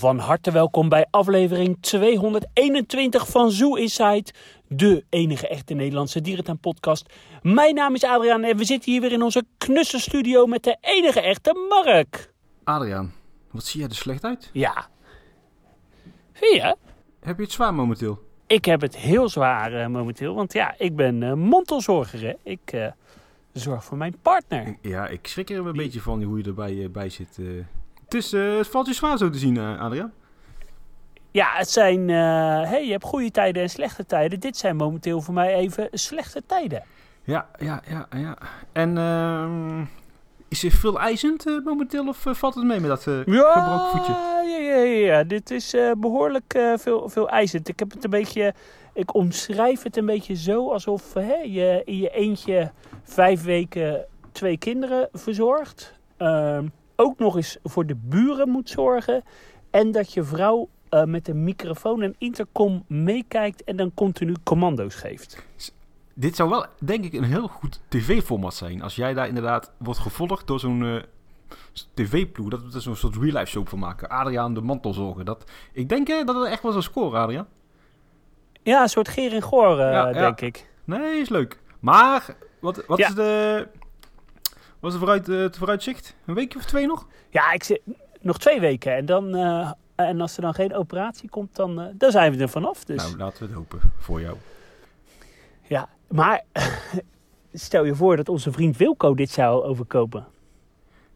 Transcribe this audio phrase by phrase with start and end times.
[0.00, 4.32] Van harte welkom bij aflevering 221 van Zoo Inside,
[4.68, 7.12] de enige echte Nederlandse dierentuin-podcast.
[7.42, 10.76] Mijn naam is Adriaan en we zitten hier weer in onze knusse studio met de
[10.80, 12.32] enige echte Mark.
[12.64, 13.12] Adriaan,
[13.50, 14.50] wat zie jij er slecht uit?
[14.52, 14.88] Ja.
[16.32, 16.76] Vind je?
[17.20, 18.18] Heb je het zwaar momenteel?
[18.46, 22.20] Ik heb het heel zwaar eh, momenteel, want ja, ik ben eh mantelzorger.
[22.20, 22.32] Hè?
[22.42, 22.86] Ik eh,
[23.52, 24.76] zorg voor mijn partner.
[24.80, 27.38] Ja, ik schrik er een beetje van hoe je erbij bij zit.
[28.10, 30.12] Het, is, eh, het valt je zwaar zo te zien, eh, Adriaan.
[31.30, 32.10] Ja, het zijn.
[32.10, 32.16] eh,
[32.70, 34.40] hey, je hebt goede tijden en slechte tijden.
[34.40, 36.82] Dit zijn momenteel voor mij even slechte tijden.
[37.24, 38.36] Ja, ja, ja, ja.
[38.72, 39.84] En ehm,
[40.48, 44.12] is er veel eisend momenteel of valt het mee met dat gebroken voetje?
[44.12, 45.24] Ja, ja, ja.
[45.24, 47.68] Dit is eh, behoorlijk eh, veel, veel eisend.
[47.68, 48.54] Ik heb het een beetje.
[48.94, 52.70] Ik omschrijf het een beetje zo alsof je in je eentje
[53.02, 55.98] vijf weken twee kinderen verzorgt.
[56.16, 56.66] Ehm,
[57.00, 59.22] ook nog eens voor de buren moet zorgen.
[59.70, 64.94] En dat je vrouw eh, met een microfoon en intercom meekijkt en dan continu commando's
[64.94, 65.44] geeft.
[66.14, 68.82] Dit zou wel, denk ik, een heel goed tv-format zijn.
[68.82, 70.96] Als jij daar inderdaad wordt gevolgd door zo'n eh,
[71.94, 72.48] tv-ploeg.
[72.48, 74.08] Dat we er zo'n soort real-life soap van maken.
[74.08, 75.24] Adriaan de mantelzorger.
[75.24, 77.46] Dat, ik denk eh, dat het echt wel zou scoren, Adriaan.
[78.62, 80.12] Ja, een soort Geer en Goor, Ja, ja.
[80.12, 80.68] denk ik.
[80.84, 81.58] Nee, is leuk.
[81.80, 83.08] Maar, wat, wat Ja.
[83.08, 83.68] is de...
[84.80, 86.16] Wat is het vooruit, eh, het vooruitzicht?
[86.26, 87.06] Een weekje of twee nog?
[87.30, 87.80] Ja, ik zit
[88.20, 88.96] nog twee weken.
[88.96, 92.42] En, dan, eh, en als er dan geen operatie komt, dan, eh, dan zijn we
[92.42, 92.84] er vanaf.
[92.84, 92.96] Dus.
[93.02, 94.36] Nou, laten we het hopen voor jou.
[95.62, 96.44] ja, maar
[97.52, 100.26] stel je voor dat onze vriend Wilco dit zou overkopen.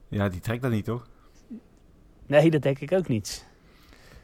[0.08, 1.06] Ja, die trekt dat niet, toch?
[2.26, 3.46] Nee, dat denk ik ook niet.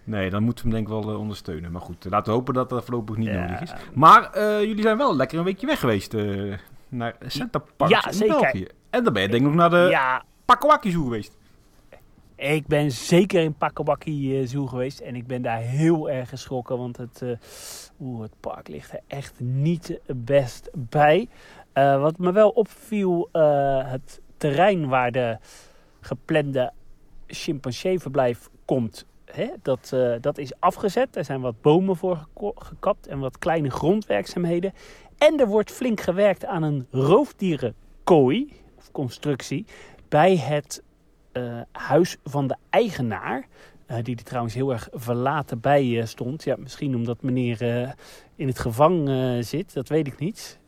[0.05, 1.73] Nee, dan moeten we hem denk ik wel ondersteunen.
[1.73, 3.41] Maar goed, laten we hopen dat dat voorlopig niet Ja.
[3.41, 3.73] nodig is.
[3.95, 6.15] Maar eh, jullie zijn wel lekker een weekje weg geweest.
[6.15, 6.53] eh,
[6.89, 8.41] naar Center Park Ja, in zeker.
[8.41, 8.67] België.
[8.91, 11.37] En dan ben je denk ik nog naar de Ja, Pakawaki Zoo geweest.
[12.37, 15.01] ik ben zeker in Pakkabakkie eh, Zoo geweest.
[15.01, 16.79] En ik ben daar heel erg geschrokken.
[16.79, 17.31] Want het, eh,
[18.01, 21.29] oeh, het park ligt er echt niet best bij.
[21.73, 23.29] Eh, wat me wel opviel,
[23.85, 25.39] het terrein waar de
[26.01, 26.73] geplande
[27.27, 31.17] chimpanseeverblijf komt, hè, dat, dat is afgezet.
[31.17, 34.73] Er zijn wat bomen voor gekapt en wat kleine grondwerkzaamheden.
[35.19, 38.60] En er wordt flink gewerkt aan een roofdierenkooi, of
[38.93, 39.65] constructie,
[40.09, 40.83] bij het
[41.33, 43.47] eh, huis van de eigenaar.
[43.87, 46.45] eh, die er trouwens heel erg verlaten bij eh, stond.
[46.45, 47.63] Ja, misschien omdat meneer
[48.37, 49.09] in het gevang
[49.45, 50.59] zit, dat weet ik niet.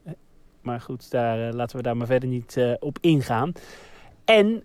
[0.61, 3.53] Maar goed, daar, laten we daar maar verder niet op ingaan.
[4.25, 4.65] En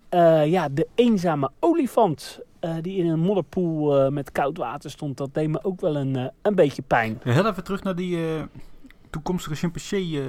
[0.50, 2.40] ja, de eenzame olifant
[2.80, 6.54] die in een modderpoel met koud water stond, dat deed me ook wel een, een
[6.54, 7.20] beetje pijn.
[7.22, 8.18] Heel even terug naar die
[9.10, 10.22] toekomstige chimpansee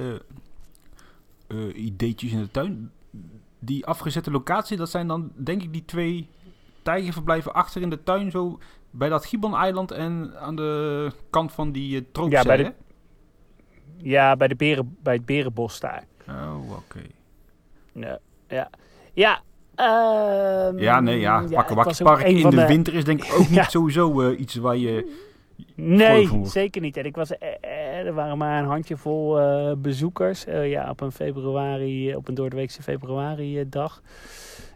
[1.74, 2.90] ideetjes in de tuin.
[3.58, 6.28] Die afgezette locatie, dat zijn dan denk ik die twee
[6.82, 8.30] tijgerverblijven achter in de tuin.
[8.30, 8.58] Zo
[8.90, 12.72] bij dat Gibbon-eiland en aan de kant van die uh, Ja, bij de-
[13.96, 16.04] Ja, bij, de beren, bij het berenbos daar.
[16.28, 17.00] Oh, oké.
[17.92, 18.70] Ja, ja.
[19.12, 19.40] ja
[19.74, 21.44] ehm, Ja, nee, ja.
[21.50, 23.68] Pakken Park in de, winter is denk ik ook niet Ja.
[23.68, 25.28] sowieso eh, iets waar je...
[25.74, 26.96] Nee, zeker niet.
[26.96, 30.44] En ik was, eh, eh, er waren maar een handjevol eh bezoekers.
[30.44, 34.02] ja, op een februari, op een doordeweekse februari eh, dag.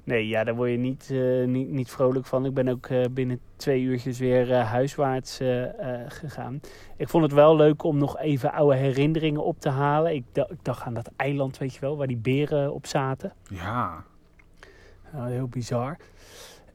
[0.04, 1.14] Nee, ja, daar word je niet,
[1.46, 2.46] niet, niet vrolijk van.
[2.46, 5.40] Ik ben ook binnen twee uurtjes weer huiswaarts
[6.08, 6.60] gegaan.
[6.96, 10.14] Ik vond het wel leuk om nog even oude herinneringen op te halen.
[10.14, 13.32] Ik, ik dacht aan dat eiland, weet je wel, waar die beren op zaten.
[13.48, 14.04] Ja,
[15.12, 15.96] Ja, heel bizar.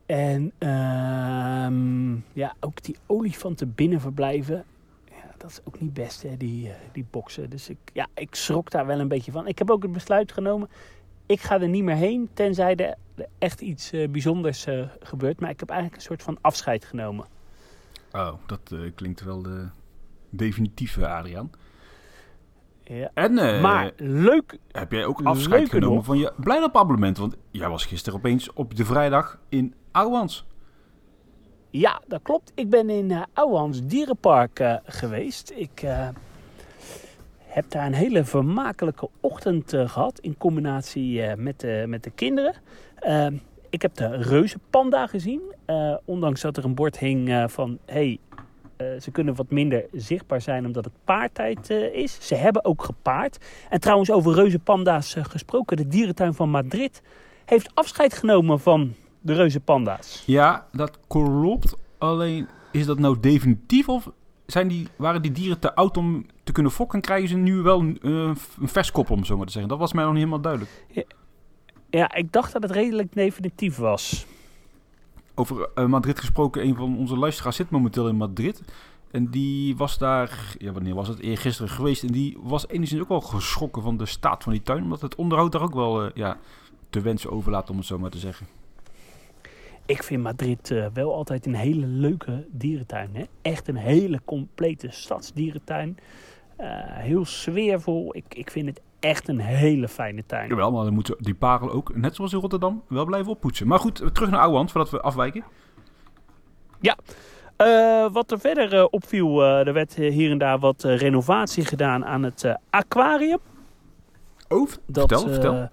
[0.09, 4.66] En ehm, ja, ook die olifanten binnenverblijven.
[5.09, 7.50] Ja, dat is ook niet best, hè, die, eh, die boksen.
[7.50, 9.47] Dus ik, ja, ik schrok daar wel een beetje van.
[9.47, 10.70] Ik heb ook het besluit genomen.
[11.25, 12.96] Ik ga er niet meer heen, tenzij er
[13.38, 15.40] echt iets eh, bijzonders eh, gebeurt.
[15.40, 17.26] Maar ik heb eigenlijk een soort van afscheid genomen.
[18.12, 19.68] oh, dat klinkt wel de
[20.29, 21.52] definitieve, Adriaan.
[22.84, 23.11] Ja.
[23.14, 27.17] En maar leuk, heb jij ook afscheid genomen nog- van je Blijdorp-abonnement?
[27.17, 30.46] Want jij was gisteren opeens op de vrijdag in Ouwans.
[31.70, 32.52] Ja, dat klopt.
[32.56, 35.52] Ik ben in uh, Ouwehans Dierenpark eh, geweest.
[35.56, 36.08] Ik eh,
[37.38, 42.53] heb daar een hele vermakelijke ochtend eh, gehad in combinatie eh, met, met de kinderen.
[42.96, 43.28] Eh,
[43.70, 45.41] ik heb de reuzenpanda gezien.
[45.66, 47.78] Eh, ondanks dat er een bord hing eh, van...
[47.85, 48.20] Hey,
[48.80, 52.28] eh, ze kunnen wat minder zichtbaar zijn omdat het paartijd eh, is.
[52.28, 53.38] Ze hebben ook gepaard.
[53.70, 55.78] En trouwens over reuzenpanda's eh, gesproken.
[55.78, 57.02] De dierentuin van Madrid
[57.46, 60.24] heeft afscheid genomen van de reuzenpanda's.
[60.26, 61.76] Ja, dat klopt.
[61.98, 64.12] Alleen, is dat nou definitief of
[64.46, 66.96] zijn die, waren die dieren te oud om te kunnen fokken?
[66.96, 69.72] En krijgen ze nu wel een, eh, een vers kop, om zo maar te zeggen?
[69.72, 70.86] Dat was mij nog niet helemaal duidelijk.
[71.90, 74.26] Ja, ik dacht dat het redelijk definitief was.
[75.36, 76.66] over eh, Madrid gesproken.
[76.66, 78.62] Een van onze luisteraars zit momenteel in Madrid.
[79.12, 82.04] En die was daar, ja wanneer was het, eergisteren geweest.
[82.04, 84.84] En die was enigszins ook wel geschrokken van de staat van die tuin.
[84.84, 86.38] Omdat het onderhoud daar ook wel uh, ja,
[86.90, 88.48] te wensen overlaat, om het zo maar te zeggen.
[89.90, 93.09] Ik vind Madrid uh, wel altijd een hele leuke dierentuin.
[93.14, 93.24] Hè?
[93.41, 95.97] Echt een hele complete stadsdierentuin.
[96.59, 98.16] Uh, heel sfeervol.
[98.16, 100.50] Ik, ik vind het echt een hele fijne tuin.
[100.50, 103.68] Jawel, maar dan moeten die parel ook, net zoals in Rotterdam, wel blijven oppoetsen.
[103.68, 105.44] Maar goed, terug naar Ouwand, voordat we afwijken.
[106.80, 106.97] Ja,
[107.58, 112.56] uh, wat er verder opviel, er werd hier en daar wat renovatie gedaan aan het
[112.70, 113.40] aquarium.
[114.47, 115.70] Oh, dat, vertel, vertel.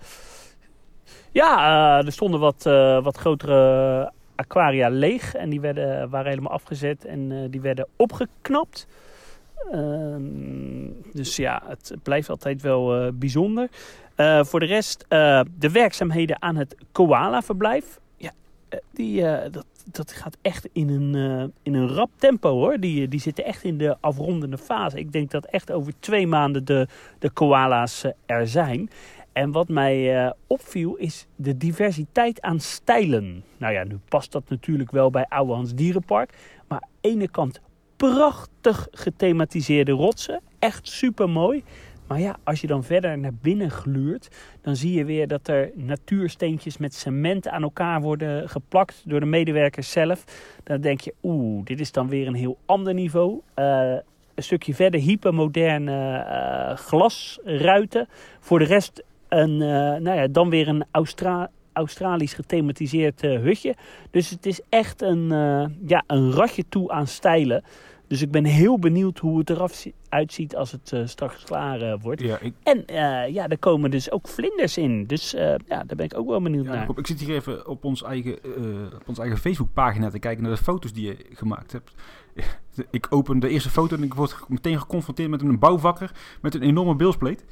[1.37, 2.62] Ja, er stonden wat,
[3.03, 8.87] wat grotere aquaria leeg en die werden, waren helemaal afgezet en die werden opgeknapt.
[9.71, 13.69] Ehm, dus ja, het blijft altijd wel bijzonder.
[14.41, 15.05] Voor de rest,
[15.59, 18.00] de werkzaamheden aan het koala-verblijf.
[18.17, 18.33] Ja,
[18.93, 22.79] die, dat, dat gaat echt in een, in een rap tempo hoor.
[22.79, 24.99] Die, die zitten echt in de afrondende fase.
[24.99, 26.87] Ik denk dat echt over twee maanden de,
[27.19, 28.91] de koala's er zijn.
[29.37, 33.44] En wat mij opviel is de diversiteit aan stijlen.
[33.56, 36.33] Nou ja, nu past dat natuurlijk wel bij Ouwehands Dierenpark.
[36.69, 37.61] Maar aan de ene kant
[37.97, 40.41] prachtig gethematiseerde rotsen.
[40.59, 41.65] Echt super mooi.
[42.06, 44.29] Maar ja, als je dan verder naar binnen gluurt,
[44.61, 49.27] dan zie je weer dat er natuursteentjes met cement aan elkaar worden geplakt door de
[49.27, 50.25] medewerkers zelf.
[50.62, 53.41] Dan denk je, oeh, dit is dan weer een heel ander niveau.
[53.56, 53.94] Uh,
[54.35, 58.09] een stukje verder hypermoderne uh, glasruiten.
[58.41, 63.75] Voor de rest een, uh, nou ja, dan weer een Austra Australisch gethematiseerd hutje.
[64.11, 65.28] Dus het is echt een,
[65.87, 67.64] ja, een ratje toe aan stijlen.
[68.08, 71.94] Dus ik ben heel benieuwd hoe het eruit uitziet als het uh, straks klaar uh,
[72.00, 72.20] wordt.
[72.20, 72.55] Ja, ik...
[72.62, 75.06] En uh, ja, er komen dus ook vlinders in.
[75.06, 76.88] Dus ja, daar ben ik ook wel benieuwd ja, naar.
[76.96, 78.38] Ik zit hier even op ons eigen,
[78.94, 81.94] op ons eigen Facebookpagina te kijken naar de foto's die je gemaakt hebt.
[82.90, 86.62] ik open de eerste foto en ik word meteen geconfronteerd met een bouwvakker met een
[86.62, 87.44] enorme beelspleet.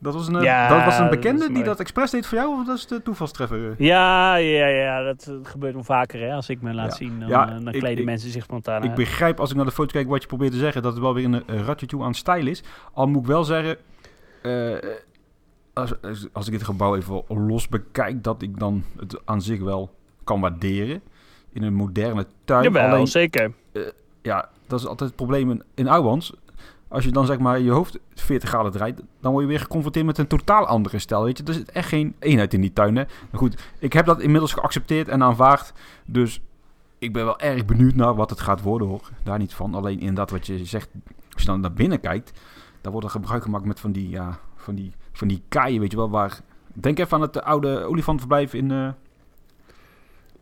[0.00, 2.60] Dat was een, ja, dat was een bekende dat die dat expres deed voor jou,
[2.60, 3.74] of dat is de toevalstreffer?
[3.78, 6.20] Ja, ja, ja dat, gebeurt wel vaker.
[6.20, 6.32] Hè?
[6.32, 6.96] Als ik me laat ja.
[6.96, 9.70] zien, dan, ja, dan kleden ik, mensen zich spontaan Ik begrijp als ik naar de
[9.70, 12.02] foto kijk wat je probeert te zeggen, dat het wel weer een, een ratje toe
[12.02, 12.62] aan stijl is.
[12.92, 13.76] Al moet ik wel zeggen,
[14.42, 14.76] uh,
[15.72, 15.92] als,
[16.32, 20.40] als ik het gebouw even los bekijk, dat ik dan het aan zich wel kan
[20.40, 21.02] waarderen.
[21.52, 22.62] In een moderne tuin.
[22.62, 23.52] Jawel, Alleen, zeker.
[23.72, 23.82] Uh,
[24.22, 26.34] ja, dat is altijd het probleem in, in Ouwans
[26.88, 30.06] als je dan zeg maar je hoofd 40 graden draait, dan word je weer geconfronteerd
[30.06, 31.24] met een totaal andere stijl.
[31.24, 32.96] Weet je, er zit echt geen eenheid in die tuin.
[32.96, 33.04] Hè?
[33.32, 35.72] Goed, ik heb dat inmiddels geaccepteerd en aanvaard.
[36.06, 36.40] Dus
[36.98, 39.10] ik ben wel erg benieuwd naar wat het gaat worden hoor.
[39.22, 39.74] Daar niet van.
[39.74, 40.88] Alleen in dat wat je zegt,
[41.32, 42.40] als je dan naar binnen kijkt,
[42.80, 45.90] dan wordt er gebruik gemaakt met van die, ja, van die, van die kaaien, weet
[45.90, 46.10] je wel.
[46.10, 46.40] Waar,
[46.72, 48.88] denk even aan het oude olifantverblijf in, uh,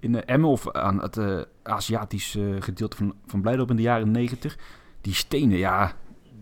[0.01, 4.11] in uh, Emmen of aan het uh, Aziatisch gedeelte van, van Blijdorp in de jaren
[4.11, 4.59] 90.
[5.01, 5.93] Die stenen, ja,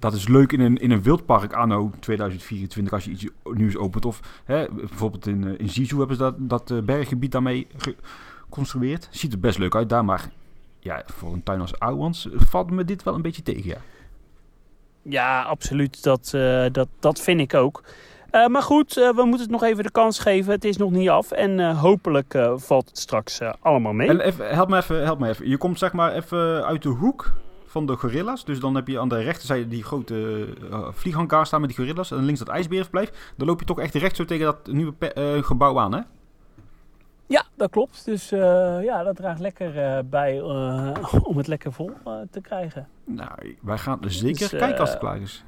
[0.05, 4.05] dat is leuk in een, in een wildpark anno 2024 als je iets nieuws opent.
[4.05, 9.09] Of hè, bijvoorbeeld in, uh, in Zizu hebben ze dat, dat uh, berggebied daarmee geconstrueerd.
[9.11, 10.31] Ziet er best leuk uit daar, maar
[10.81, 13.77] ja, voor een tuin als Ouwans valt me dit wel een beetje tegen, ja.
[15.03, 16.03] Ja, absoluut.
[16.03, 17.83] Dat, uh, dat, dat vind ik ook.
[18.33, 20.53] Uh, maar goed, uh, we moeten het nog even de kans geven.
[20.53, 21.31] Het is nog niet af.
[21.31, 24.09] En uh, hopelijk valt het straks allemaal mee.
[24.09, 25.49] En even, help, me even, help me even.
[25.49, 27.33] Je komt zeg maar even uit de hoek
[27.75, 28.45] van de gorilla's.
[28.45, 32.11] Dus dan heb je aan de rechterzijde die grote uh, vlieghangar staan met die gorilla's.
[32.11, 33.33] En links dat ijsberenverblijf.
[33.37, 36.01] Dan loop je toch echt recht zo tegen dat nieuwe uh, gebouw aan, hè?
[37.27, 38.05] Ja, dat klopt.
[38.05, 38.41] Dus uh,
[38.83, 40.41] ja, dat draagt lekker bij
[41.31, 41.91] om het lekker vol
[42.31, 42.89] te krijgen.
[43.05, 45.45] Nou, wij gaan zeker dus, kijken als het klaar is.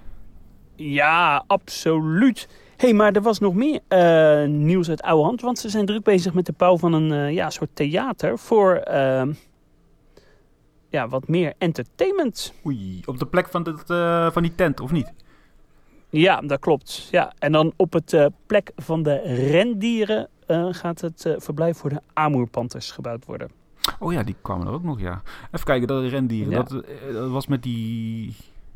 [0.74, 2.48] Ja, absoluut.
[2.76, 3.80] hey, maar er was nog meer
[4.48, 5.40] nieuws uit oude hand.
[5.40, 9.32] Want ze zijn druk bezig met de bouw van een ja, soort theater voor ehm,
[10.88, 12.54] ja, wat meer entertainment.
[12.66, 15.12] Oei, op de plek van, dit, uh, van die tent, of niet?
[16.08, 17.08] Ja, dat klopt.
[17.10, 17.32] Ja.
[17.38, 22.00] En dan op het uh, plek van de rendieren uh, gaat het verblijf voor de
[22.12, 23.50] Amoerpanters gebouwd worden.
[23.98, 25.22] Oh ja, die kwamen er ook nog, ja.
[25.52, 26.62] Even kijken, dat rendieren, ja.
[26.62, 28.34] dat, dat was met die...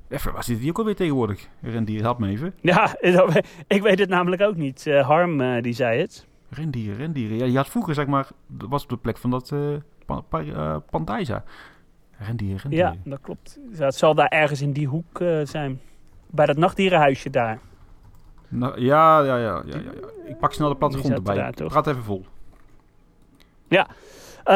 [0.09, 1.49] Even, waar zit die ook alweer tegenwoordig?
[1.61, 2.55] Rendieren, help me even.
[2.61, 2.97] Ja,
[3.67, 4.85] ik weet het namelijk ook niet.
[4.85, 6.27] Harm, die zei het.
[6.49, 7.37] Rendieren, rendieren.
[7.37, 9.77] Ja, je had vroeger, zeg maar, was op de plek van dat uh.
[12.27, 12.79] Rendier, rendier.
[12.79, 13.59] Ja, dat klopt.
[13.77, 15.81] Het zal daar ergens in die hoek uh, zijn.
[16.27, 17.59] Bij dat nachtdierenhuisje daar.
[18.49, 19.91] Nou, ja, ja, ja, ja, ja,
[20.25, 21.35] Ik pak snel de plattegrond erbij.
[21.35, 21.69] Daar, toch?
[21.69, 22.25] Praat even vol.
[23.69, 23.89] Ja.
[24.47, 24.55] Uh,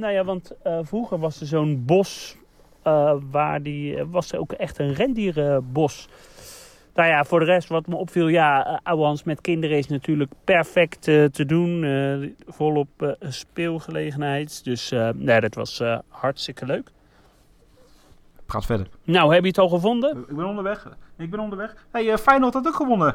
[0.00, 2.36] nou ja, want uh, vroeger was er zo'n bos.
[3.30, 6.08] waar die, was er ook echt een rendierenbos.
[6.94, 10.32] Nou ja, voor de rest wat me opviel, ja, uh, Ouwans met kinderen is natuurlijk
[10.44, 11.82] perfect uh, te doen.
[11.82, 14.64] Uh, volop speelgelegenheid.
[14.64, 16.90] Dus nee, dat was hartstikke leuk.
[18.50, 18.86] Praat verder.
[19.04, 20.24] Nou, heb je het al gevonden?
[20.28, 20.96] Ik ben onderweg.
[21.18, 21.86] Ik ben onderweg.
[21.90, 23.14] hey, Feyenoord had ook gewonnen.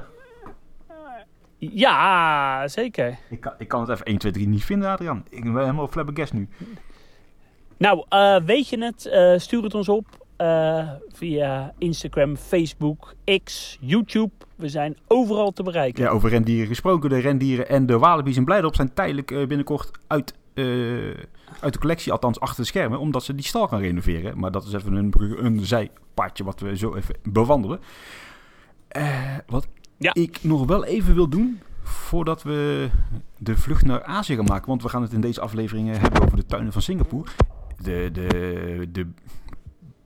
[1.57, 3.17] Ja, zeker.
[3.29, 5.25] Ik kan, ik kan het even 1, 2, 3 niet vinden, Adrian.
[5.29, 6.49] Ik ben helemaal flabbergast nu.
[7.77, 9.05] Nou, uh, weet je het?
[9.05, 10.05] Uh, stuur het ons op
[10.37, 13.13] uh, via Instagram, Facebook,
[13.43, 14.31] X, YouTube.
[14.55, 16.03] We zijn overal te bereiken.
[16.03, 17.09] Ja, over rendieren gesproken.
[17.09, 20.33] De rendieren en de walibi's in Blijdorp zijn tijdelijk binnenkort uit,
[21.59, 24.39] uit de collectie, althans achter de schermen, omdat ze die stal gaan renoveren.
[24.39, 25.13] Maar dat is even een,
[25.45, 27.79] een zijpaadje wat we zo even bewandelen.
[29.47, 30.13] wat ja.
[30.13, 32.89] ik nog wel even wil doen, voordat we
[33.37, 36.37] de vlucht naar Azië gaan maken, want we gaan het in deze afleveringen hebben over
[36.37, 37.29] de tuinen van Singapore.
[37.77, 39.07] De, de, de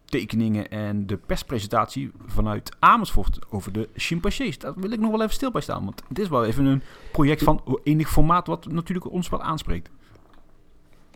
[0.06, 4.58] tekeningen en de perspresentatie vanuit Amersfoort over de chimpansees.
[4.58, 6.82] Daar wil ik nog wel even stil bij staan, want het is wel even een
[7.12, 9.90] project van enig formaat wat natuurlijk ons wel aanspreekt.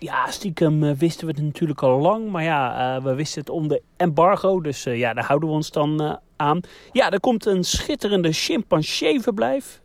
[0.03, 2.29] Ja, stiekem uh, wisten we het natuurlijk al lang.
[2.29, 4.61] Maar ja, uh, we wisten het om de embargo.
[4.61, 6.59] Dus uh, ja, daar houden we ons dan aan.
[6.91, 9.81] Ja, er komt een schitterende chimpansee-verblijf.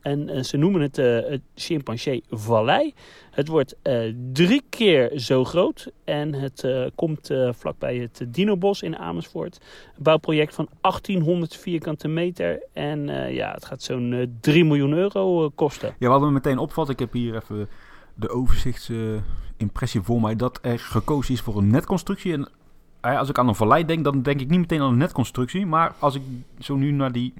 [0.00, 2.94] En ze noemen het het Chimpansee Vallei.
[3.30, 3.76] Het wordt
[4.32, 5.90] drie keer zo groot.
[6.04, 9.58] En het komt vlakbij het Dinobos in Amersfoort.
[9.96, 12.62] Een bouwproject van 1800 vierkante meter.
[12.72, 15.94] En ja, het gaat zo'n 3 miljoen euro kosten.
[15.98, 16.88] Ja, wat me meteen opvalt.
[16.88, 17.68] Ik heb hier even
[18.14, 18.32] de
[19.58, 22.32] overzichtsimpressie voor mij dat er gekozen is voor een netconstructie.
[22.32, 22.48] En
[23.00, 25.66] eh, als ik aan een vallei denk, dan denk ik niet meteen aan een netconstructie.
[25.66, 26.22] Maar als ik
[26.58, 27.34] zo nu naar die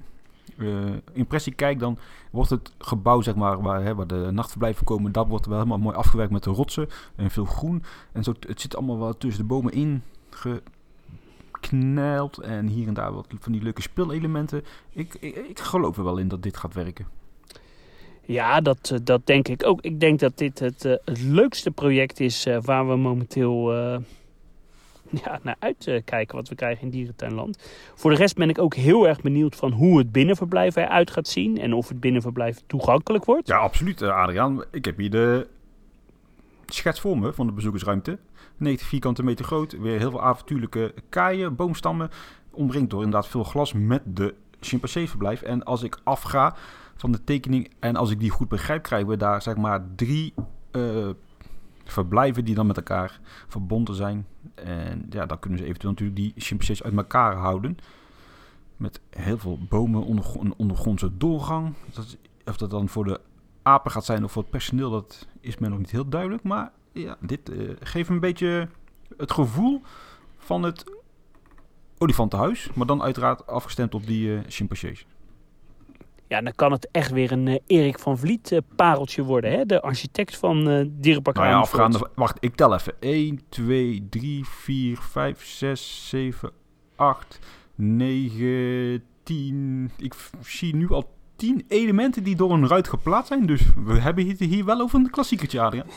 [0.57, 1.97] uh, impressie kijk, dan
[2.31, 5.77] wordt het gebouw, zeg maar, waar, hè, waar de nachtverblijven komen, dat wordt wel helemaal
[5.77, 7.83] mooi afgewerkt met de rotsen en veel groen.
[8.11, 13.13] En zo, het zit allemaal wel tussen de bomen in gekneld en hier en daar
[13.13, 14.63] wat van die leuke speelelementen.
[14.89, 17.18] Ik, ik, ik geloof er wel in dat dit gaat werken.
[18.29, 19.81] Ja, dat, eh, dat denk ik ook.
[19.81, 23.73] Ik denk dat dit het, uh, het leukste project is uh, waar we momenteel
[25.23, 27.57] ja, naar uitkijken wat we krijgen in Dierentuinland.
[27.95, 31.27] Voor de rest ben ik ook heel erg benieuwd van hoe het binnenverblijf eruit gaat
[31.27, 31.57] zien.
[31.57, 33.47] En of het binnenverblijf toegankelijk wordt.
[33.47, 34.63] Ja, absoluut Adriaan.
[34.71, 35.47] Ik heb hier de
[36.65, 38.17] schets voor me van de bezoekersruimte.
[38.57, 39.71] 90 vierkante meter groot.
[39.79, 42.09] Weer heel veel avontuurlijke kaaien, boomstammen.
[42.51, 45.41] Omringd door inderdaad veel glas met de chimpanseeverblijf.
[45.41, 46.55] En als ik afga
[46.99, 47.71] van de tekening.
[47.79, 50.33] En als ik die goed begrijp, krijgen we daar zeg maar drie
[50.71, 51.09] uh,
[51.83, 54.27] verblijven die dan met elkaar verbonden zijn.
[54.55, 57.77] En ja, dan kunnen ze eventueel natuurlijk die chimpansees uit elkaar houden.
[58.77, 61.73] Met heel veel bomen, een ondergrondse doorgang.
[61.93, 63.19] Dat, of dat dan voor de
[63.61, 66.43] apen gaat zijn of voor het personeel, dat is me nog niet heel duidelijk.
[66.43, 68.69] Maar ja, dit uh, geeft een beetje
[69.17, 69.81] het gevoel
[70.37, 70.83] van het
[71.97, 72.69] olifantenhuis.
[72.73, 75.05] Maar dan uiteraard afgestemd op die uh, chimpansees.
[76.29, 79.51] Ja, dan kan het echt weer een uh, Erik van Vliet uh, pareltje worden.
[79.51, 79.65] Hè?
[79.65, 82.93] De architect van uh, Dierenpark nou ja, afgaande, Wacht, ik tel even.
[82.99, 86.51] 1, 2, 3, 4, 5, 6, 7,
[86.95, 87.39] 8,
[87.75, 89.91] 9, 10.
[89.97, 93.45] Ik zie nu al 10 elementen die door een ruit geplaatst zijn.
[93.45, 95.87] Dus we hebben hier, hier wel over een klassiekertje, Adriaan.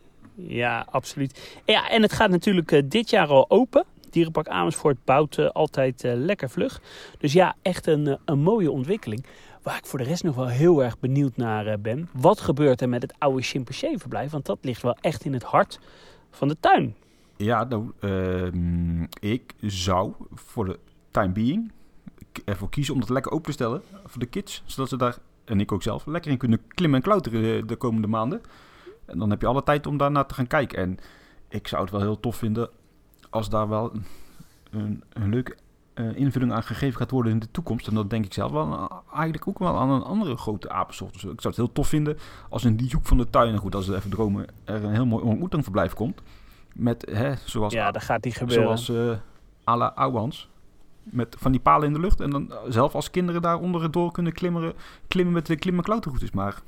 [0.34, 1.60] ja, absoluut.
[1.64, 3.84] Ja, en het gaat natuurlijk dit jaar al open.
[4.10, 6.80] Dierenpark Amersfoort bouwt uh, altijd uh, lekker vlug.
[7.18, 9.26] Dus ja, echt een, een mooie ontwikkeling.
[9.66, 12.08] Waar ik voor de rest nog wel heel erg benieuwd naar eh, ben.
[12.12, 14.30] Wat gebeurt er met het oude chimpansee-verblijf?
[14.30, 15.80] Want dat ligt wel echt in het hart
[16.30, 16.94] van de tuin.
[17.36, 20.78] Ja, nou, uh, ik zou voor de
[21.10, 21.72] time being
[22.44, 24.62] ervoor kiezen om dat lekker open te stellen voor de kids.
[24.66, 28.06] Zodat ze daar, en ik ook zelf, lekker in kunnen klimmen en klauteren de komende
[28.06, 28.40] maanden.
[29.04, 30.78] En dan heb je alle tijd om daarnaar te gaan kijken.
[30.78, 30.98] En
[31.48, 32.70] ik zou het wel heel tof vinden
[33.30, 33.92] als daar wel
[34.70, 35.56] een, een leuke
[36.00, 37.86] uh, invulling aan gegeven gaat worden in de toekomst.
[37.86, 41.12] En dat denk ik zelf wel eigenlijk ook wel aan een andere grote apensoort.
[41.12, 43.58] Dus ik zou het heel tof vinden als in die hoek van de tuin, en
[43.58, 46.20] goed, als we even dromen, er een heel mooi ontmoetingverblijf komt.
[46.74, 48.78] Met, hè, zoals, ja, dat gaat die gebeuren.
[48.78, 49.16] Zoals uh,
[49.68, 50.48] à la Ouwans.
[51.02, 52.20] Met van die palen in de lucht.
[52.20, 54.72] En dan zelf als kinderen daaronder door kunnen klimmeren,
[55.08, 56.30] klimmen met de klimmen klauterroutes.
[56.30, 56.60] Maar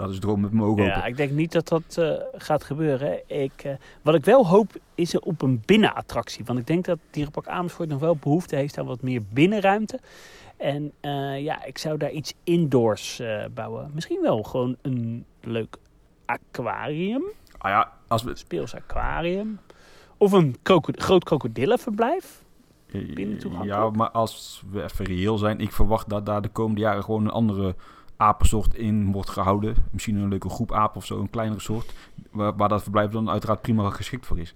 [0.00, 3.20] dat is droom met mogen Ja, ik denk niet dat dat uh, gaat gebeuren.
[3.26, 6.44] Ik, uh, wat ik wel hoop is er op een binnenattractie.
[6.44, 10.00] Want ik denk dat Dierenpark Amersfoort nog wel behoefte heeft aan wat meer binnenruimte.
[10.56, 13.22] En uh, ja, ik zou daar iets indoors
[13.54, 13.90] bouwen.
[13.94, 15.76] Misschien wel gewoon een leuk
[16.24, 17.22] aquarium.
[17.58, 18.36] Ah ja, als we...
[18.36, 19.58] Speels aquarium.
[20.16, 20.56] Of een
[20.92, 22.42] groot krokodillenverblijf.
[23.62, 27.24] Ja, maar als we even reëel zijn, ik verwacht dat daar de komende jaren gewoon
[27.24, 27.74] een andere
[28.20, 29.74] apensoort in wordt gehouden.
[29.90, 31.92] Misschien een leuke groep apen of zo, een kleinere soort.
[32.30, 34.54] Waar, waar dat verblijf dan uiteraard prima geschikt voor is.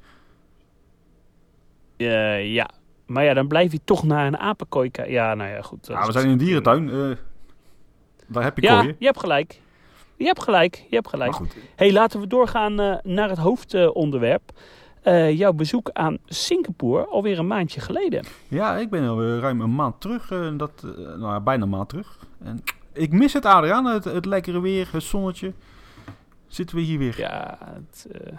[1.97, 2.68] Uh, ja,
[3.06, 5.12] Maar ja, dan blijf je toch naar een apenkooi kijken.
[5.12, 5.87] Ja, nou ja, goed.
[5.87, 6.90] Ja, we is- zijn in een dierentuin.
[6.90, 7.16] eh,
[8.26, 8.97] daar heb je Ja, kooien.
[8.99, 9.61] je hebt gelijk.
[10.16, 11.37] Je hebt gelijk, je hebt gelijk.
[11.76, 14.52] Hey, laten we doorgaan eh, naar het hoofdonderwerp.
[15.02, 18.25] Eh, jouw bezoek aan Singapore alweer een maandje geleden.
[18.49, 20.30] Ja, ik ben alweer ruim een maand terug.
[20.30, 22.18] eh, dat, eh, nou, ja, bijna een maand terug.
[22.44, 22.62] En
[22.94, 23.84] ik mis het, Adriaan.
[23.84, 25.52] Het, het lekkere weer, het zonnetje.
[26.46, 27.18] Zitten we hier weer.
[27.18, 28.36] Ja, het, eh,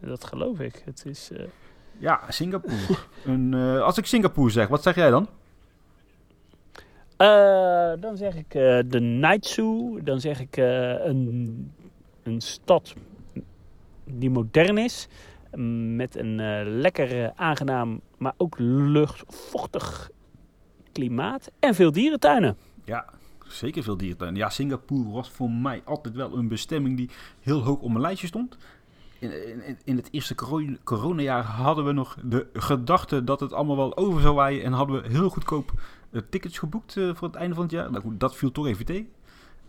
[0.00, 0.82] dat geloof ik.
[0.84, 1.44] Het is, eh,
[1.98, 2.96] Ja, Singapore.
[3.24, 5.28] een, eh, als ik Singapore zeg, wat zeg jij dan?
[8.00, 8.50] Dan zeg ik
[8.90, 9.98] de Zoo.
[10.02, 11.72] Dan zeg ik een,
[12.22, 12.94] een stad
[14.04, 15.08] die modern is.
[15.96, 16.36] Met een
[16.80, 20.10] lekker aangenaam, maar ook luchtvochtig
[20.92, 21.50] klimaat.
[21.58, 22.56] En veel dierentuinen.
[22.84, 23.04] Ja,
[23.52, 24.38] zeker veel dierentuinen.
[24.40, 28.26] Ja, Singapore was voor mij altijd wel een bestemming die heel hoog op mijn lijstje
[28.26, 28.56] stond.
[29.18, 33.76] In, in, in het eerste coro- coronajaar hadden we nog de gedachte dat het allemaal
[33.76, 34.64] wel over zou waaien.
[34.64, 35.72] En hadden we heel goedkoop
[36.10, 37.90] eh, tickets geboekt eh, voor het einde van het jaar.
[37.90, 39.08] Nou goed, dat viel toch even tegen.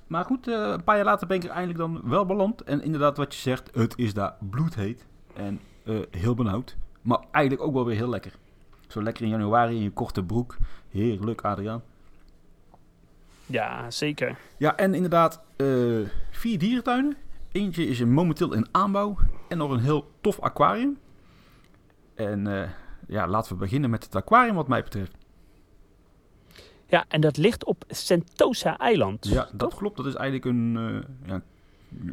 [0.08, 2.62] Maar goed, eh, een paar jaar later ben ik er eindelijk dan wel beland.
[2.62, 5.06] En inderdaad, wat je zegt, het is daar bloedheet.
[5.34, 5.60] En
[6.12, 6.78] heel benauwd.
[7.02, 8.34] Maar eigenlijk ook wel weer heel lekker.
[8.88, 10.58] Zo lekker in januari in je korte broek.
[10.90, 11.82] Heerlijk, Adriaan.
[13.50, 14.38] Ja, zeker.
[14.58, 15.68] Ja, en inderdaad, eh,
[16.32, 17.18] vier dierentuinen.
[17.52, 19.18] Eentje is momenteel in aanbouw.
[19.48, 20.98] En nog een heel tof aquarium.
[22.16, 22.70] En eh,
[23.08, 25.18] ja, laten we beginnen met het aquarium wat mij betreft.
[26.88, 29.28] Ja, en dat ligt op Sentosa-eiland.
[29.28, 29.98] Ja, dat klopt.
[29.98, 31.42] Dat is eigenlijk een eh, ja,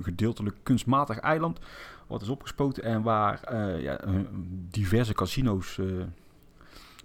[0.02, 1.59] gedeeltelijk kunstmatig eiland.
[2.07, 4.00] Wat is opgespoten en waar ja,
[4.71, 5.81] diverse casino's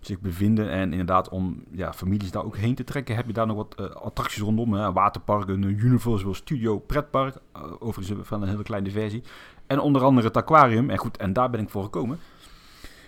[0.01, 0.69] zich bevinden.
[0.69, 3.75] En inderdaad, om ja, families daar ook heen te trekken, heb je daar nog wat
[3.77, 4.73] eh, attracties rondom.
[4.73, 4.91] Hè?
[4.91, 7.35] Waterparken, een Universal Studio pretpark.
[7.53, 9.23] eh, overigens van een hele kleine versie.
[9.67, 10.89] En onder andere het aquarium.
[10.89, 12.19] En goed, en daar ben ik voor gekomen.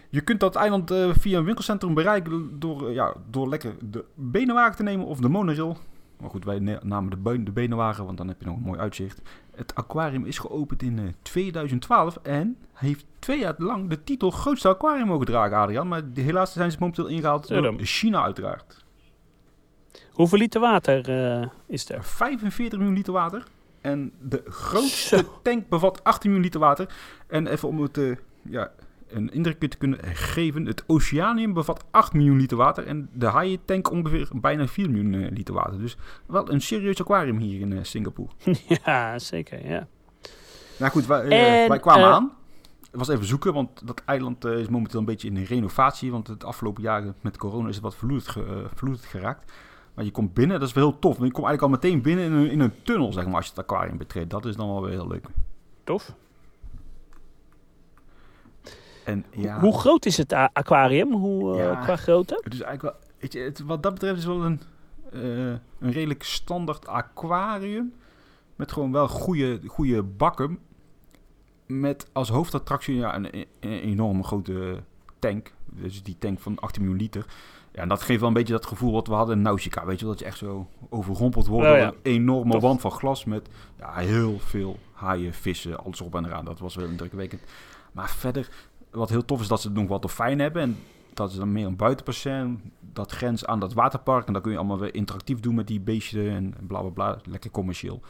[0.09, 4.75] Je kunt dat eiland eh, via een winkelcentrum bereiken door, ja, door lekker de benenwagen
[4.75, 5.77] te nemen of de monorail.
[6.23, 8.79] Maar goed, wij namen de, beun- de benenwagen, want dan heb je nog een mooi
[8.79, 9.21] uitzicht.
[9.55, 14.67] Het aquarium is geopend in eh, 2012 en heeft twee jaar lang de titel grootste
[14.67, 15.87] aquarium mogen dragen, Adrian.
[15.87, 17.73] Maar helaas zijn ze momenteel ingehaald door.
[17.79, 18.85] China uiteraard.
[20.11, 22.03] Hoeveel liter water eh, is er?
[22.03, 23.43] 45 miljoen liter water.
[23.81, 25.39] En de grootste Zo.
[25.41, 26.93] tank bevat 18 miljoen liter water.
[27.27, 28.71] En even om het eh, ja,
[29.15, 30.65] een indruk te kunnen geven.
[30.65, 32.87] Het Oceanium bevat 8 miljoen liter water.
[32.87, 35.79] En de haaientank ongeveer bijna 4 miljoen eh, liter water.
[35.79, 38.29] Dus wel een serieus aquarium hier in eh, Singapore.
[38.85, 39.87] ja, zeker, ja.
[40.79, 42.31] Nou goed, wij, eh, En, wij kwamen aan.
[42.81, 46.11] Het was even zoeken, want dat eiland is momenteel een beetje in renovatie.
[46.11, 49.51] Want het afgelopen jaren met corona is het wat verloederd, ge- verloederd geraakt.
[49.93, 51.17] Maar je komt binnen, dat is wel heel tof.
[51.17, 53.45] Want je komt eigenlijk al meteen binnen in een, in een tunnel, zeg maar, als
[53.45, 54.29] je het aquarium betreedt.
[54.29, 55.25] Dat is dan wel weer heel leuk.
[55.83, 56.13] Tof.
[59.05, 61.11] En ja, Hoe groot is het aquarium?
[61.13, 61.75] Hoe, eh, Ja.
[61.75, 62.39] qua grootte?
[62.43, 64.61] het is eigenlijk wel, weet je, het, wat dat betreft is wel een,
[65.11, 65.21] eh,
[65.79, 67.93] een redelijk standaard aquarium.
[68.55, 70.59] Met gewoon wel goede, goede bakken.
[71.65, 74.83] Met als hoofdattractie ja, een, een, een enorme grote
[75.19, 75.53] tank.
[75.65, 77.25] Dus die tank van 18 miljoen liter.
[77.71, 79.85] Ja, en dat geeft wel een beetje dat gevoel wat we hadden in Nausicaa.
[79.85, 81.87] Weet je, wel, dat je echt zo overrompeld wordt Oh door ja.
[81.87, 82.61] een enorme Tof.
[82.61, 83.25] wand van glas.
[83.25, 83.47] Met
[83.79, 86.45] ja, heel veel haaien, vissen, alles op en eraan.
[86.45, 87.41] Dat was wel indrukwekkend.
[87.91, 88.49] Maar verder,
[88.93, 90.61] wat heel tof is dat ze nog wat dolfijnen hebben.
[90.61, 90.77] En
[91.13, 92.59] dat is dan meer een buitenpercent.
[92.93, 94.27] Dat grens aan dat waterpark.
[94.27, 97.17] En dan kun je allemaal weer interactief doen met die beesten en bla bla bla.
[97.29, 98.01] Lekker commercieel.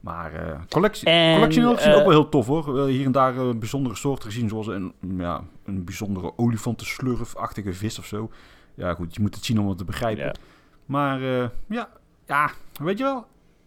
[0.00, 2.86] Maar eh collectie, En, collectioneel gezien eh, ook wel heel tof hoor.
[2.86, 4.48] Hier en daar eh, bijzondere soorten gezien.
[4.48, 8.30] Zoals een, ja, een bijzondere olifantenslurfachtige vis of zo.
[8.74, 10.38] Ja goed, je moet het zien om het te begrijpen.
[10.86, 11.20] Maar
[11.68, 11.88] ja,
[12.26, 13.26] ja, weet je wel.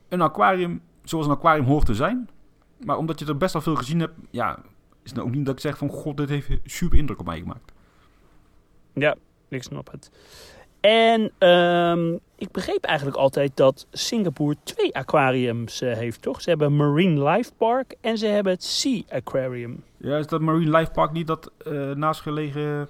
[0.10, 2.30] Een aquarium zoals een aquarium hoort te zijn.
[2.86, 4.14] Maar omdat je er best wel veel gezien hebt.
[4.30, 4.60] Ja,
[5.04, 5.90] is nou ook niet dat ik zeg van...
[5.90, 7.72] God, dit heeft super indruk op mij gemaakt.
[8.94, 9.16] Ja,
[9.50, 10.12] ik snap het.
[10.82, 16.42] En ehm, ik begreep eigenlijk altijd dat Singapore twee aquariums eh, heeft, toch?
[16.42, 19.84] Ze hebben Marine Life Park en ze hebben het Sea Aquarium.
[19.98, 22.90] Ja, is dat Marine Life Park niet dat eh naastgelegen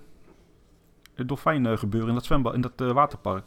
[1.16, 3.44] uh, dolfijn gebeuren in dat zwembad, in dat eh, waterpark?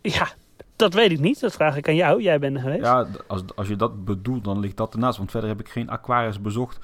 [0.00, 0.28] Ja,
[0.76, 1.40] dat weet ik niet.
[1.40, 2.22] Dat vraag ik aan jou.
[2.22, 2.84] Jij bent er geweest.
[2.84, 5.18] Ja, als, als je dat bedoelt, dan ligt dat ernaast.
[5.18, 6.78] Want verder heb ik geen aquariums bezocht.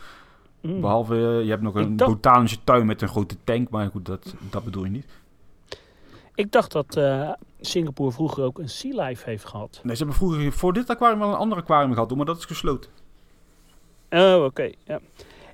[0.61, 0.81] Mm.
[0.81, 3.71] Behalve, eh, je hebt nog een dacht- botanische tuin met een grote tank.
[3.71, 5.07] Maar goed, dat, dat bedoel je niet.
[6.35, 9.81] Ik dacht dat eh, Singapore vroeger ook een Sea Life heeft gehad.
[9.83, 12.45] Nee, ze hebben vroeger voor dit aquarium wel een ander aquarium gehad, maar dat is
[12.45, 12.91] gesloten.
[14.11, 14.71] Oh, oké.
[14.85, 15.01] ja.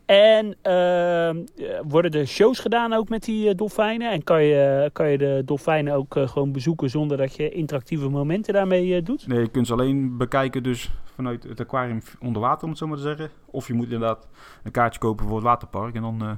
[0.07, 4.12] En ehm, eh, worden er shows gedaan ook met die dolfijnen?
[4.12, 8.53] En kan je, kan je de dolfijnen ook gewoon bezoeken zonder dat je interactieve momenten
[8.55, 9.27] daarmee doet?
[9.27, 12.87] Nee, je kunt ze alleen bekijken dus vanuit het aquarium onder water, om het zo
[12.87, 13.31] maar te zeggen.
[13.44, 14.29] Of je moet inderdaad
[14.62, 15.94] een kaartje kopen voor het waterpark.
[15.94, 16.31] En dan eh,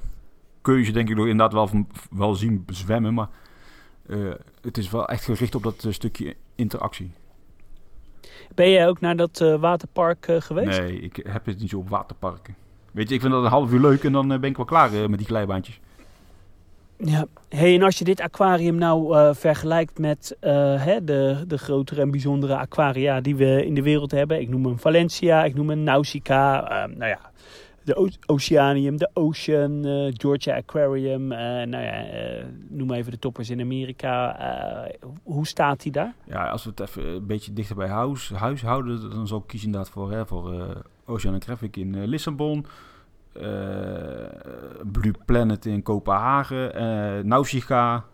[0.61, 3.15] kun je ze denk ik nog inderdaad wel, van, wel zien zwemmen.
[3.15, 3.29] Maar
[4.07, 4.19] eh,
[4.61, 7.11] het is wel echt gericht op dat eh, stukje interactie.
[8.55, 10.81] Ben jij ook naar dat waterpark geweest?
[10.81, 12.57] Nee, ik heb het niet zo op waterparken.
[12.93, 15.11] Weet je, ik vind dat een half uur leuk en dan ben ik wel klaar
[15.11, 15.81] met die glijbaantjes.
[16.99, 17.27] Ja.
[17.49, 22.01] Hey, en als je dit aquarium nou eh, vergelijkt met eh, hè, de, de grotere
[22.01, 24.41] en bijzondere aquaria die we in de wereld hebben.
[24.41, 26.69] Ik noem een Valencia, ik noem een Nausicaa.
[26.85, 27.19] eh, nou ja,
[27.85, 31.27] de O- Oceanium, de Ocean, eh, Georgia Aquarium.
[31.27, 32.05] nou ja,
[32.69, 34.39] noem even de toppers in Amerika.
[34.39, 36.15] Eh, hoe staat die daar?
[36.25, 39.47] Ja, als we het even een beetje dichter bij huis, huis houden, dan zou ik
[39.47, 40.61] kiezen inderdaad voor, hè, voor eh,
[41.07, 42.67] Oceanographic in Lissabon.
[43.39, 46.75] Eh, Blue Planet in Kopenhagen.
[46.75, 48.05] eh Nausicaa.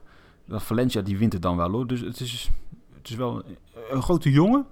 [0.49, 1.87] Valencia, die wint het dan wel hoor.
[1.87, 2.51] Dus het is,
[2.97, 3.57] het is wel een,
[3.91, 4.67] een grote jongen.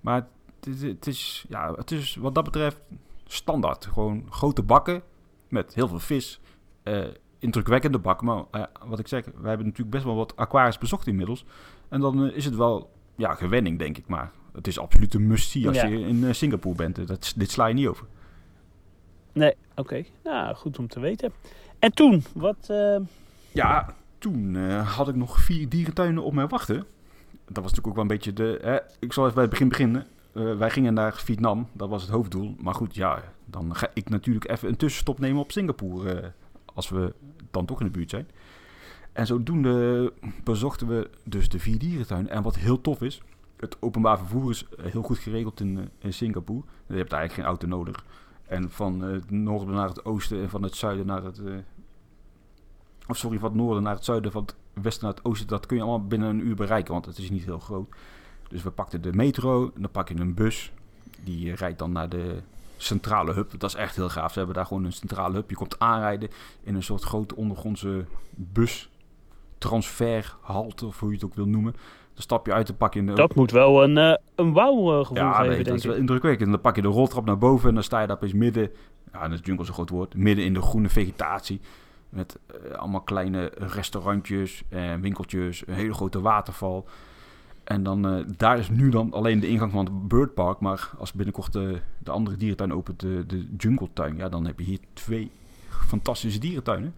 [0.00, 0.26] Maar
[0.60, 2.80] het, is- het, is, ja, het is wat dat betreft
[3.26, 3.86] standaard.
[3.86, 5.02] Gewoon grote bakken
[5.48, 6.40] met heel veel vis.
[6.82, 7.04] eh,
[7.38, 8.26] indrukwekkende bakken.
[8.26, 8.44] Maar
[8.86, 11.44] wat ik zeg, wij hebben natuurlijk best wel wat aquariums bezocht inmiddels.
[11.88, 14.06] En dan is het wel ja, gewenning, denk ik.
[14.06, 15.86] Maar het is absoluut een must-see als Ja.
[15.86, 17.06] je in Singapore bent.
[17.06, 18.06] Dat, dit sla je niet over.
[19.34, 20.04] Nee, oké.
[20.24, 21.32] Nou, goed om te weten.
[21.78, 22.66] En toen, wat...
[22.68, 22.96] eh,
[23.52, 26.76] Ja, toen eh, had ik nog vier dierentuinen op mij wachten.
[27.46, 28.58] Dat was natuurlijk ook wel een beetje de...
[28.62, 30.06] Hè, ik zal even bij het begin beginnen.
[30.32, 32.54] Eh, wij gingen naar Vietnam, dat was het hoofddoel.
[32.58, 36.32] Maar goed, ja, dan ga ik natuurlijk even een tussenstop nemen op Singapore.
[36.74, 37.12] als we
[37.50, 38.28] dan toch in de buurt zijn.
[39.12, 40.12] En zodoende
[40.44, 42.30] bezochten we dus de vier dierentuinen.
[42.30, 43.22] En wat heel tof is,
[43.56, 46.62] het openbaar vervoer is heel goed geregeld in, in Singapore.
[46.86, 48.04] Je hebt eigenlijk geen auto nodig.
[48.46, 51.38] En van het noorden naar het oosten en van het zuiden naar het...
[51.38, 51.54] eh,
[53.08, 55.66] of sorry, van het noorden naar het zuiden, van het westen naar het oosten, dat
[55.66, 57.88] kun je allemaal binnen een uur bereiken, want het is niet heel groot.
[58.48, 60.72] Dus we pakten de metro, dan pak je een bus,
[61.24, 62.42] die rijdt dan naar de
[62.76, 63.60] centrale hub.
[63.60, 64.32] Dat is echt heel gaaf.
[64.32, 65.50] Ze hebben daar gewoon een centrale hub.
[65.50, 66.30] Je komt aanrijden
[66.62, 68.90] in een soort grote ondergrondse bus,
[69.58, 71.74] transferhalte, of hoe je het ook wil noemen.
[72.14, 73.14] Dan stap je uit en pak je een...
[73.14, 75.90] dat moet wel een, eh een wauw-gevoel ja, geven, nee, dat denk is ik.
[75.90, 76.44] wel indrukwekkend.
[76.44, 78.70] En dan pak je de roltrap naar boven en dan sta je daar opeens midden...
[79.12, 80.14] Ja, dat is jungle is een groot woord.
[80.14, 81.60] Midden in de groene vegetatie.
[82.08, 85.62] Met eh, allemaal kleine restaurantjes en winkeltjes.
[85.66, 86.86] Een hele grote waterval.
[87.64, 90.60] En dan, eh, daar is nu dan alleen de ingang van het birdpark.
[90.60, 94.16] Maar als binnenkort de, de andere dierentuin opent, de, de jungletuin...
[94.16, 95.30] Ja, dan heb je hier twee
[95.68, 96.94] fantastische dierentuinen.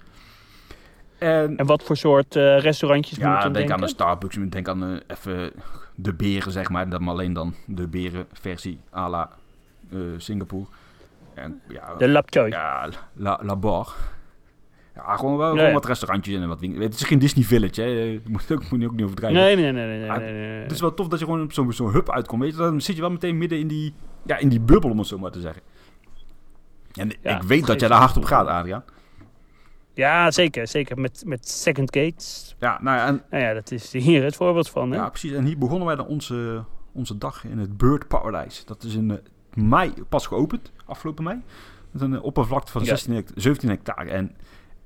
[1.19, 3.75] En, En wat voor soort eh, restaurantjes moet ja, je denk denken?
[3.75, 4.37] aan de Starbucks.
[4.49, 5.53] Denk aan eh, even
[5.95, 6.89] de beren, zeg maar.
[6.89, 9.31] Dan maar alleen dan de berenversie à la
[9.91, 10.65] eh, Singapore.
[11.35, 13.95] En, ja, De ja, La, La Bar.
[14.95, 16.85] Ja, gewoon wel wat restaurantjes en wat winkels.
[16.85, 17.87] Het is geen Disney Village, hè.
[17.87, 19.41] Je moet, ook, moet je ook niet overdrijven.
[19.41, 19.99] Nee, nee, nee, nee.
[19.99, 20.63] nee, Ah, nee, nee.
[20.63, 22.43] Het is wel tof dat je gewoon op zo'n zo'n hub uitkomt.
[22.43, 23.95] Weet je, dan zit je wel meteen midden in die,
[24.27, 25.63] ja, in die bubbel, om het zo maar te zeggen.
[26.95, 28.85] En Ja, ik weet dat jij daar hard op gaat, Adriaan.
[29.97, 30.67] Ja, zeker.
[30.69, 32.57] Zeker met, met Second Gates.
[32.59, 34.91] Ja, nou ja, en, Nou ja, dat is hier het voorbeeld van.
[34.91, 34.97] Hè?
[34.97, 35.33] ja, precies.
[35.33, 38.65] En hier begonnen wij dan onze, onze dag in het Bird Paradise.
[38.67, 39.17] Dat is in eh,
[39.55, 41.43] mei pas geopend, afgelopen mei.
[41.91, 42.87] Met een eh, oppervlakte van Ja.
[42.89, 44.11] 16 hect- 17 hectare.
[44.11, 44.37] En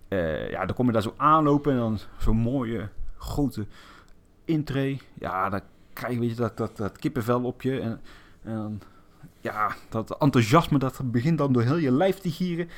[0.08, 3.66] eh, ja, dan kom je daar zo aanlopen en dan zo'n mooie grote
[4.44, 5.00] intree.
[5.18, 5.60] Ja, dan
[5.92, 7.80] krijg je weet je, dat, dat, dat kippenvel op je.
[7.80, 8.00] En,
[8.42, 8.80] en
[9.40, 12.68] ja, dat enthousiasme dat begint dan door heel je lijf te gieren.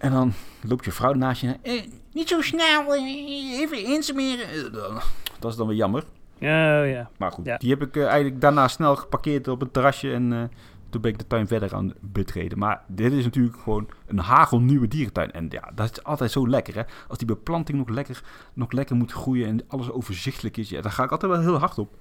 [0.00, 0.32] En dan
[0.62, 1.56] loopt je vrouw naast je.
[1.62, 1.82] Eh,
[2.12, 4.48] niet zo snel, eh, even insmeren.
[4.48, 5.02] Eh,
[5.38, 6.04] Dat is dan weer jammer.
[6.38, 7.10] Ja, ja.
[7.16, 7.56] Maar goed, Ja.
[7.56, 10.12] die heb ik eigenlijk daarna snel geparkeerd op een terrasje.
[10.12, 10.50] En
[10.90, 12.58] toen ben ik de tuin verder aan betreden.
[12.58, 15.32] Maar dit is natuurlijk gewoon een hagelnieuwe dierentuin.
[15.32, 16.82] En ja, dat is altijd zo lekker hè.
[17.08, 18.22] Als die beplanting nog lekker,
[18.54, 20.68] nog lekker moet groeien en alles overzichtelijk is.
[20.68, 21.96] Ja, daar ga ik altijd wel heel hard op.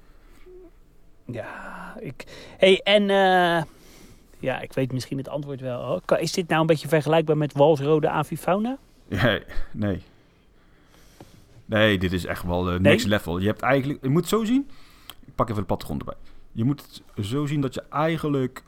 [1.25, 2.23] Ja, ik...
[2.57, 3.09] hey, en...
[4.39, 6.01] ja, ik weet misschien het antwoord wel.
[6.05, 8.77] Kan- Is dit nou een beetje vergelijkbaar met walsrode avifauna?
[9.07, 10.01] Nee, nee.
[11.65, 13.37] Nee, dit is echt wel eh, next level.
[13.39, 14.69] Je hebt eigenlijk, je moet het zo zien.
[15.25, 16.15] Ik pak even de plattegrond erbij.
[16.51, 18.63] Je moet het zo zien dat je eigenlijk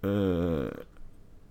[0.00, 0.10] eh,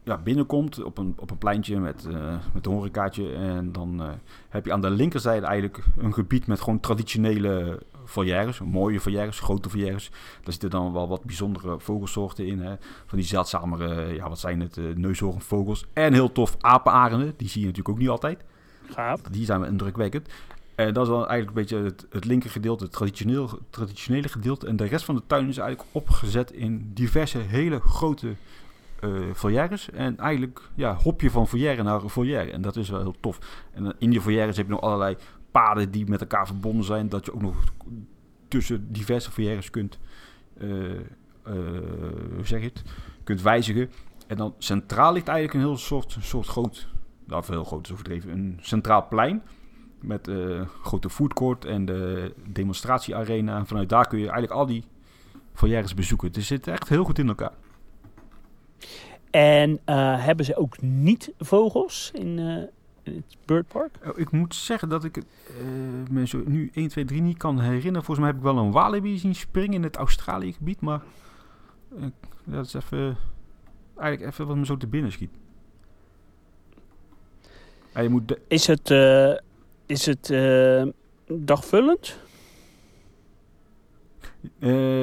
[0.03, 3.33] ja, binnenkomt op een, op een pleintje met, eh met een horecaatje.
[3.33, 4.01] En dan
[4.49, 7.79] heb je aan de linkerzijde eigenlijk een gebied met gewoon traditionele
[8.11, 8.59] volières.
[8.59, 10.09] Mooie volières, grote volières.
[10.43, 12.59] Daar zitten dan wel wat bijzondere vogelsoorten in.
[12.59, 12.75] Hè.
[13.05, 15.85] Van die zeldzamere, ja wat zijn het, eh neushoornvogels.
[15.93, 17.33] En heel tof apenarenden.
[17.37, 18.43] Die zie je natuurlijk ook niet altijd.
[18.89, 19.21] Gaaf.
[19.21, 20.29] Die zijn wel indrukwekkend.
[20.75, 24.67] En dat is dan eigenlijk een beetje het, het linker gedeelte, het traditioneel, traditionele gedeelte.
[24.67, 28.35] En de rest van de tuin is eigenlijk opgezet in diverse hele grote
[28.99, 29.89] eh volières.
[29.89, 32.51] En eigenlijk ja, hop je van volière naar volière.
[32.51, 33.39] En dat is wel heel tof.
[33.73, 35.15] En dan in die volières heb je nog allerlei
[35.51, 37.09] paden die met elkaar verbonden zijn.
[37.09, 37.63] Dat je ook nog
[38.47, 39.99] tussen diverse volières kunt,
[40.57, 40.99] eh, eh,
[42.35, 42.83] hoe zeg het,
[43.23, 43.91] kunt wijzigen.
[44.27, 46.87] En dan centraal ligt eigenlijk een heel soort, soort groot,
[47.25, 49.41] nou heel groot is overdreven, een centraal plein.
[49.99, 53.57] Met uh, grote foodcourt en de demonstratiearena.
[53.57, 54.83] En vanuit daar kun je eigenlijk al die
[55.53, 56.27] foyeres bezoeken.
[56.31, 57.53] Het zit echt heel goed in elkaar.
[59.31, 59.81] En
[60.19, 62.39] hebben ze ook niet vogels in,
[63.03, 63.97] in het birdpark?
[64.05, 65.23] Oh, ik moet zeggen dat ik uh,
[66.09, 68.03] me zo nu 1, 2, 3 niet kan herinneren.
[68.03, 70.81] Volgens mij heb ik wel een walibi zien springen in het Australië gebied.
[70.81, 71.01] Maar
[71.95, 72.11] ja,
[72.43, 73.17] dat is even,
[73.97, 75.31] eigenlijk even wat me zo te binnen schiet.
[77.93, 78.89] Ja, je moet is het,
[79.85, 80.27] is het
[81.27, 82.19] dagvullend?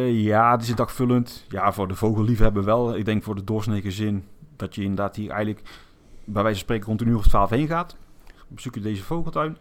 [0.07, 1.45] Ja, het is dagvullend.
[1.49, 2.97] Ja, voor de vogelliefhebber wel.
[2.97, 4.25] Ik denk voor de doorsnee gezin
[4.57, 5.88] dat je inderdaad hier eigenlijk
[6.33, 7.97] bij wijze van spreken rond een uur of twaalf heen gaat.
[8.49, 9.57] Bezoek je deze vogeltuin,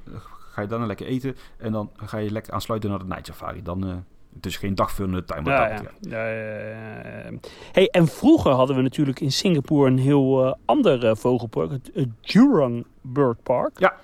[0.51, 3.63] ga je dan lekker eten en dan ga je lekker aansluiten naar de night safari.
[3.63, 3.95] Dan, uh,
[4.34, 5.45] het is geen dagvullende tuin.
[5.45, 5.82] Ja, ja.
[5.99, 7.32] Ja, ja,
[7.71, 11.89] hey, en vroeger hadden we natuurlijk in Singapore een heel uh, ander uh, vogelpark, het,
[11.93, 13.80] het Jurong Bird Park.
[13.80, 13.95] Ja.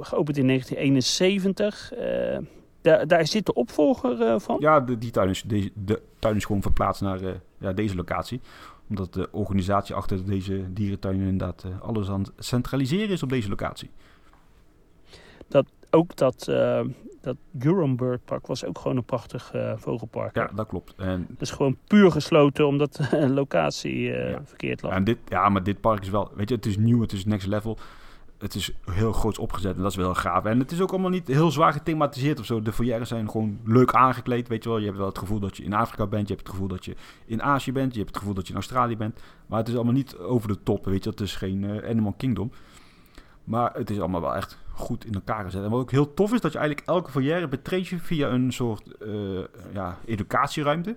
[0.00, 1.92] geopend in 1971.
[2.80, 4.56] Daar, daar zit de opvolger uh, van?
[4.60, 7.94] Ja, de, die tuin is, de, de tuin is gewoon verplaatst naar uh, ja, deze
[7.94, 8.40] locatie.
[8.88, 13.48] Omdat de organisatie achter deze dierentuin inderdaad uh, alles aan het centraliseren is op deze
[13.48, 13.90] locatie.
[15.48, 16.44] Dat, ook dat,
[17.20, 17.36] dat
[17.96, 20.34] Bird Park was ook gewoon een prachtig vogelpark.
[20.34, 20.94] Ja, dat klopt.
[20.96, 21.26] En...
[21.28, 24.40] Dat is gewoon puur gesloten omdat de locatie ja.
[24.44, 24.92] verkeerd lag.
[24.92, 27.24] En dit, ja, maar dit park is wel, weet je, het is nieuw, het is
[27.24, 27.78] next level
[28.38, 30.44] het is heel groots opgezet en dat is wel gaaf.
[30.44, 32.62] En het is ook allemaal niet heel zwaar gethematiseerd of zo.
[32.62, 34.78] De foyeres zijn gewoon leuk aangekleed, weet je wel.
[34.78, 36.84] Je hebt wel het gevoel dat je in Afrika bent, je hebt het gevoel dat
[36.84, 36.94] je
[37.26, 39.20] in Azië bent, je hebt het gevoel dat je in Australië bent.
[39.46, 41.10] Maar het is allemaal niet over de top, weet je.
[41.10, 42.52] Het is geen uh, Animal Kingdom.
[43.44, 45.64] Maar het is allemaal wel echt goed in elkaar gezet.
[45.64, 48.52] En wat ook heel tof is, dat je eigenlijk elke foyer betreedt je via een
[48.52, 49.40] soort uh,
[49.72, 50.96] ja, educatieruimte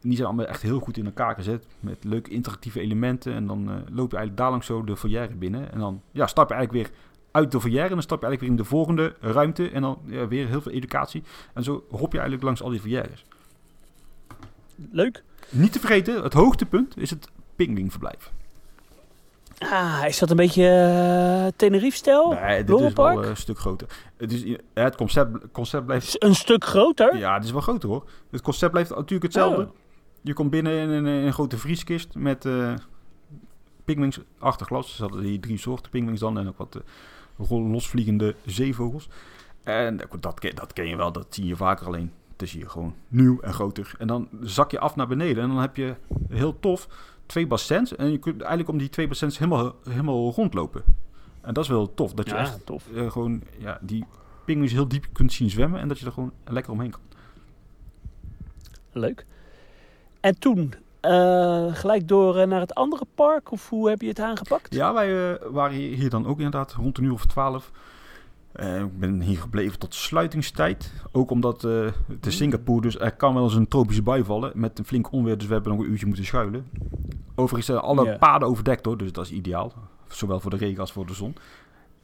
[0.00, 1.66] die zijn allemaal echt heel goed in elkaar gezet.
[1.80, 3.34] Met leuke interactieve elementen.
[3.34, 5.72] En dan uh, loop je eigenlijk daar langs zo de foyer binnen.
[5.72, 6.96] En dan ja, stap je eigenlijk weer
[7.30, 7.84] uit de foyer.
[7.84, 9.70] En dan stap je eigenlijk weer in de volgende ruimte.
[9.70, 11.22] En dan ja, weer heel veel educatie.
[11.54, 13.24] En zo hop je eigenlijk langs al die foyers.
[14.90, 15.22] Leuk.
[15.48, 18.32] Niet te vergeten, het hoogtepunt is het pingwingverblijf.
[19.58, 22.32] Ah, is dat een beetje uh, Tenerife-stijl?
[22.32, 23.88] Nee, dit is wel een stuk groter.
[24.16, 26.22] Het, is, het concept, concept blijft...
[26.22, 27.16] Een stuk groter?
[27.16, 28.08] Ja, het is wel groter hoor.
[28.30, 29.62] Het concept blijft natuurlijk hetzelfde.
[29.62, 29.70] Oh.
[30.20, 32.74] Je komt binnen in een, een grote vrieskist met uh,
[33.84, 34.96] pingwings achter glas.
[34.96, 36.82] Ze hadden die drie soorten pingwings dan en ook wat
[37.48, 39.08] uh, losvliegende zeevogels.
[39.62, 42.12] En dat, dat ken je wel, dat zie je vaker alleen.
[42.32, 43.94] Het is hier gewoon nieuw en groter.
[43.98, 45.94] En dan zak je af naar beneden en dan heb je
[46.28, 46.88] heel tof
[47.26, 47.96] twee bassins.
[47.96, 50.84] En je kunt eigenlijk om die twee bassins helemaal, helemaal rondlopen.
[51.40, 52.14] En dat is wel tof.
[52.14, 52.88] Dat je ja, echt tof.
[52.92, 54.04] Uh, gewoon ja, die
[54.44, 57.00] pingwings heel diep kunt zien zwemmen en dat je er gewoon lekker omheen kan.
[58.92, 59.26] Leuk.
[60.20, 63.52] En toen uh, gelijk door uh, naar het andere park?
[63.52, 64.74] Of hoe heb je het aangepakt?
[64.74, 67.70] Ja, wij uh, waren hier dan ook inderdaad rond een uur of twaalf.
[68.54, 70.92] ik ben hier gebleven tot sluitingstijd.
[71.12, 74.52] Ook omdat het is Singapore, dus er kan wel eens een tropische bui vallen.
[74.54, 76.70] Met een flink onweer, dus we hebben nog een uurtje moeten schuilen.
[77.34, 79.72] Overigens zijn alle paden overdekt hoor, dus dat is ideaal.
[80.08, 81.36] Zowel voor de regen als voor de zon.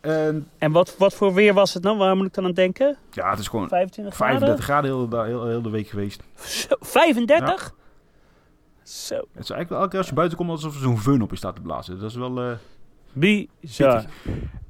[0.00, 1.98] En, en wat, wat voor weer was het dan?
[1.98, 2.96] Waar moet ik dan aan denken?
[3.11, 6.22] Ja, het is gewoon 25 graden, 35 graden heel, heel, heel de week geweest.
[6.35, 7.62] Zo, 35?
[7.62, 7.85] Ja.
[8.88, 9.14] Zo.
[9.14, 11.31] Het is eigenlijk wel elke keer als je buiten komt alsof er zo'n fun op
[11.31, 11.99] je staat te blazen.
[11.99, 12.51] Dat is wel...
[12.51, 12.57] Uh,
[13.12, 14.05] Bizar.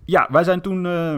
[0.04, 1.16] Ja, wij zijn toen uh,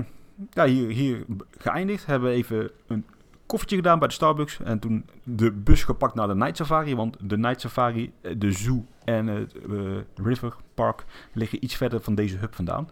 [0.50, 1.24] ja, hier, hier
[1.58, 2.06] geëindigd.
[2.06, 3.04] Hebben even een
[3.46, 4.60] koffertje gedaan bij de Starbucks.
[4.60, 6.96] En toen de bus gepakt naar de Night Safari.
[6.96, 12.00] Want de Night Safari, eh, de zoo en het uh, River Park liggen iets verder
[12.00, 12.88] van deze hub vandaan.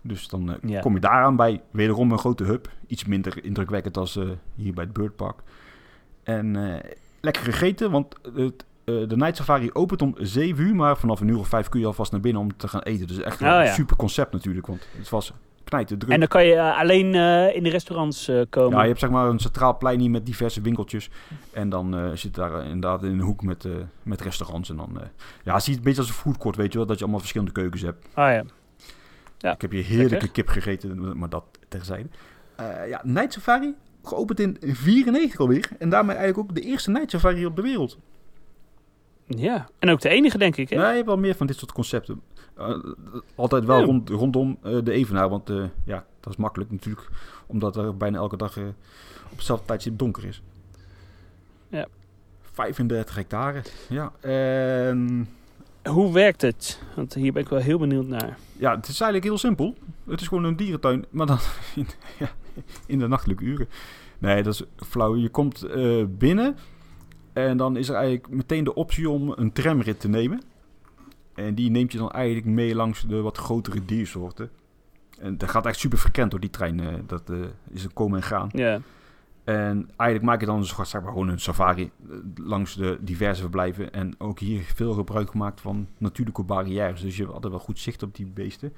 [0.00, 0.80] Dus dan uh, ja.
[0.80, 2.70] kom je daaraan bij wederom een grote hub.
[2.86, 4.18] Iets minder indrukwekkend als
[4.54, 5.40] hier bij het Bird Park.
[6.22, 6.80] En
[7.20, 11.28] lekker gegeten, want het uh, de Night Safari opent om 7 uur, maar vanaf een
[11.28, 13.06] uur of 5 kun je alvast naar binnen om te gaan eten.
[13.06, 13.72] Dus echt een oh, ja.
[13.72, 15.32] super concept natuurlijk, want het was
[15.64, 16.12] knijten druk.
[16.12, 18.76] En dan kan je uh, alleen uh, in de restaurants komen?
[18.76, 21.10] Ja, je hebt zeg maar een centraal plein hier met diverse winkeltjes.
[21.52, 23.68] En dan zit daar inderdaad in een hoek met,
[24.02, 24.70] met restaurants.
[24.70, 24.98] En dan,
[25.44, 27.20] ja, zie je het een beetje als een foodcourt, weet je wel, dat je allemaal
[27.20, 28.06] verschillende keukens hebt.
[28.14, 28.44] Ah ja.
[29.38, 29.52] ja.
[29.52, 30.30] Ik heb hier heerlijke Lekker.
[30.30, 32.08] kip gegeten, maar dat terzijde.
[32.88, 35.68] ja, Night Safari, geopend in 94 alweer.
[35.78, 37.98] En daarmee eigenlijk ook de eerste Night Safari op de wereld.
[39.26, 40.68] Ja, en ook de enige, denk ik.
[40.68, 40.76] Hè?
[40.76, 42.20] Nee, je hebt wel meer van dit soort concepten.
[42.58, 42.76] Uh,
[43.34, 47.08] altijd wel rond, rondom uh, de Evenaar, want uh, ja, dat is makkelijk natuurlijk,
[47.46, 48.56] omdat er bijna elke dag
[49.30, 50.42] op hetzelfde tijdstip donker is.
[51.68, 51.86] Ja.
[52.40, 54.12] 35 hectare, ja.
[54.20, 55.28] En...
[55.84, 56.80] Hoe werkt het?
[56.96, 58.38] Want hier ben ik wel heel benieuwd naar.
[58.56, 59.74] Ja, het is eigenlijk heel simpel.
[60.08, 61.38] Het is gewoon een dierentuin, maar dan
[61.74, 61.86] in,
[62.18, 62.30] ja,
[62.86, 63.68] in de nachtelijke uren.
[64.18, 65.16] Nee, dat is flauw.
[65.16, 65.66] Je komt
[66.18, 66.56] binnen
[67.34, 70.42] en dan is er eigenlijk meteen de optie om een tramrit te nemen.
[71.34, 74.50] En die neemt je dan eigenlijk mee langs de wat grotere diersoorten.
[75.18, 76.80] En dat gaat echt super frequent door die trein.
[76.80, 77.36] eh, dat eh,
[77.70, 78.48] is een komen en gaan.
[78.52, 78.80] Ja.
[79.44, 83.40] En eigenlijk maak je dan dus zeg maar, gewoon een safari eh, langs de diverse
[83.40, 83.92] verblijven.
[83.92, 87.00] En ook hier veel gebruik gemaakt van natuurlijke barrières.
[87.00, 88.72] Dus je hebt altijd wel goed zicht op die beesten.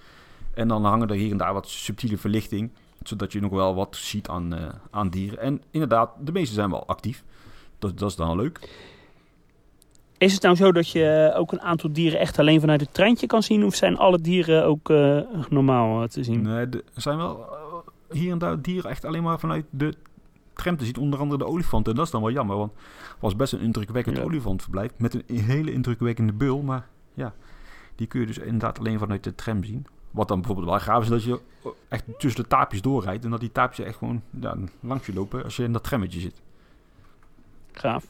[0.54, 2.70] En dan hangen er hier en daar wat subtiele verlichting.
[3.02, 4.54] Zodat je nog wel wat ziet aan,
[4.90, 5.38] aan dieren.
[5.38, 7.24] En inderdaad, de meeste zijn wel actief.
[7.78, 8.68] Dat, dat is dan leuk.
[10.18, 13.26] Is het nou zo dat je ook een aantal dieren echt alleen vanuit het treintje
[13.26, 13.64] kan zien?
[13.64, 16.42] Of zijn alle dieren ook eh, normaal eh, te zien?
[16.42, 19.94] Nee, er zijn wel eh, hier en daar dieren echt alleen maar vanuit de
[20.54, 20.96] tram te zien.
[20.96, 21.88] Onder andere de olifant.
[21.88, 24.22] En dat is dan wel jammer, want het was best een indrukwekkend Ja.
[24.22, 24.90] olifantverblijf.
[24.96, 26.62] Met een hele indrukwekkende beul.
[26.62, 27.34] Maar ja,
[27.94, 29.86] die kun je dus inderdaad alleen vanuit de tram zien.
[30.10, 31.40] Wat dan bijvoorbeeld wel gaaf is, dat je
[31.88, 33.24] echt tussen de taapjes doorrijdt.
[33.24, 36.20] En dat die taapjes echt gewoon ja, langs je lopen als je in dat trammetje
[36.20, 36.42] zit.
[37.78, 38.04] Gaaf.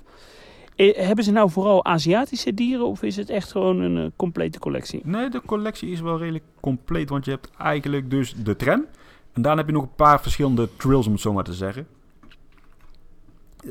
[0.77, 4.59] Eh, hebben ze nou vooral Aziatische dieren of is het echt gewoon een eh, complete
[4.59, 5.01] collectie?
[5.05, 7.09] Nee, de collectie is wel redelijk compleet.
[7.09, 8.85] Want je hebt eigenlijk dus de tram.
[9.33, 11.87] En daarna heb je nog een paar verschillende trails, om het zo maar te zeggen.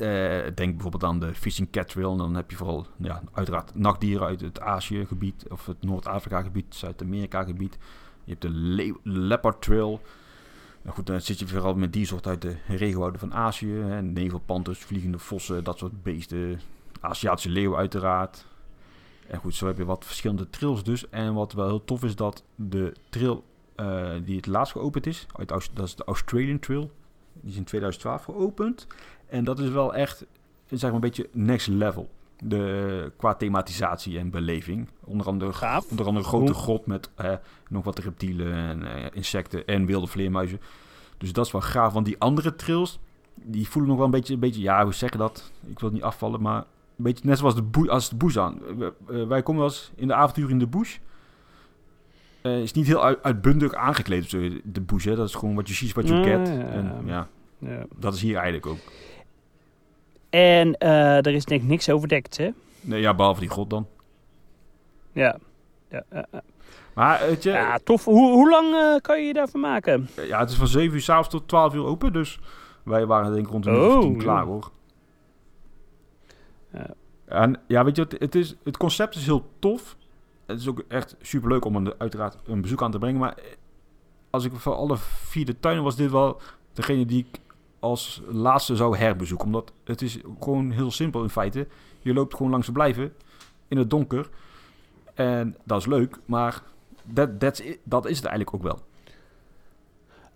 [0.54, 2.10] denk bijvoorbeeld aan de Fishing Cat Trail.
[2.12, 5.44] En dan heb je vooral, ja, uiteraard nachtdieren uit het Azië-gebied.
[5.50, 7.78] Of het Noord-Afrika-gebied, Zuid-Amerika-gebied.
[8.24, 10.00] Je hebt de Le- Leopard Trail.
[10.86, 13.72] Nou goed, dan zit je vooral met diersoorten uit de regenwouden van Azië.
[13.72, 16.60] Hè, nevelpanters, vliegende vossen, dat soort beesten.
[17.00, 18.46] Aziatische leeuw uiteraard.
[19.28, 21.08] En goed, zo heb je wat verschillende trails dus.
[21.08, 23.44] En wat wel heel tof is, dat de trail
[23.74, 26.90] eh, die het laatst geopend is, uit, dat is de Australian Trail.
[27.32, 28.86] Die is in 2012 geopend.
[29.26, 30.26] En dat is wel echt,
[30.68, 32.10] zeg maar, een beetje next level.
[32.44, 34.88] De, qua thematisatie en beleving.
[35.04, 35.90] Onder andere, Gaaf.
[35.90, 37.32] onder andere een grote grot met eh,
[37.68, 40.60] nog wat reptielen en eh, insecten en wilde vleermuizen.
[41.18, 41.92] Dus dat is wel gaaf.
[41.92, 42.98] Want die andere trails,
[43.34, 45.52] die voelen nog wel een beetje, een beetje ja, hoe zeg je dat?
[45.66, 46.58] Ik wil het niet afvallen, maar
[46.96, 48.60] een beetje net zoals de, boe, als de bush aan.
[48.80, 50.96] Eh, wij komen wel eens in de avontuur in de bush.
[52.42, 54.30] Eh, is niet heel uit, uitbundig aangekleed
[54.64, 55.04] de bush.
[55.04, 55.16] Hè?
[55.16, 56.48] Dat is gewoon wat je ziet, wat je Ja, get.
[56.48, 56.64] ja, ja.
[56.64, 57.86] En ja, Ja.
[57.98, 58.78] dat is hier eigenlijk ook.
[60.36, 62.50] En eh, er is denk ik niks overdekt, hè?
[62.80, 63.86] Nee, ja, behalve die god dan.
[65.12, 65.38] Ja.
[65.90, 66.42] Ja, ja, ja.
[66.94, 68.04] Maar weet je, ja tof.
[68.04, 70.08] Hoe, hoe lang eh, kan je je daarvan maken?
[70.16, 72.12] ja, het is van 7 uur s'avonds tot 12 uur open.
[72.12, 72.40] Dus
[72.82, 74.70] wij waren denk ik rond uur Oh, klaar hoor.
[76.72, 76.94] Ja.
[77.24, 79.96] En ja, weet je, het, het, is, het concept is heel tof.
[80.46, 83.20] Het is ook echt super leuk om een, uiteraard een bezoek aan te brengen.
[83.20, 83.34] Maar
[84.30, 86.40] als ik voor alle vier de tuinen was dit wel
[86.72, 87.40] degene die ik
[87.80, 89.46] als laatste zou herbezoeken.
[89.46, 91.66] Omdat het is gewoon heel simpel in feite.
[92.00, 93.12] Je loopt gewoon langs de blijven
[93.68, 94.28] in het donker.
[95.14, 96.62] En dat is leuk, maar
[97.14, 97.78] that, that's it.
[97.84, 98.84] dat is het eigenlijk ook wel.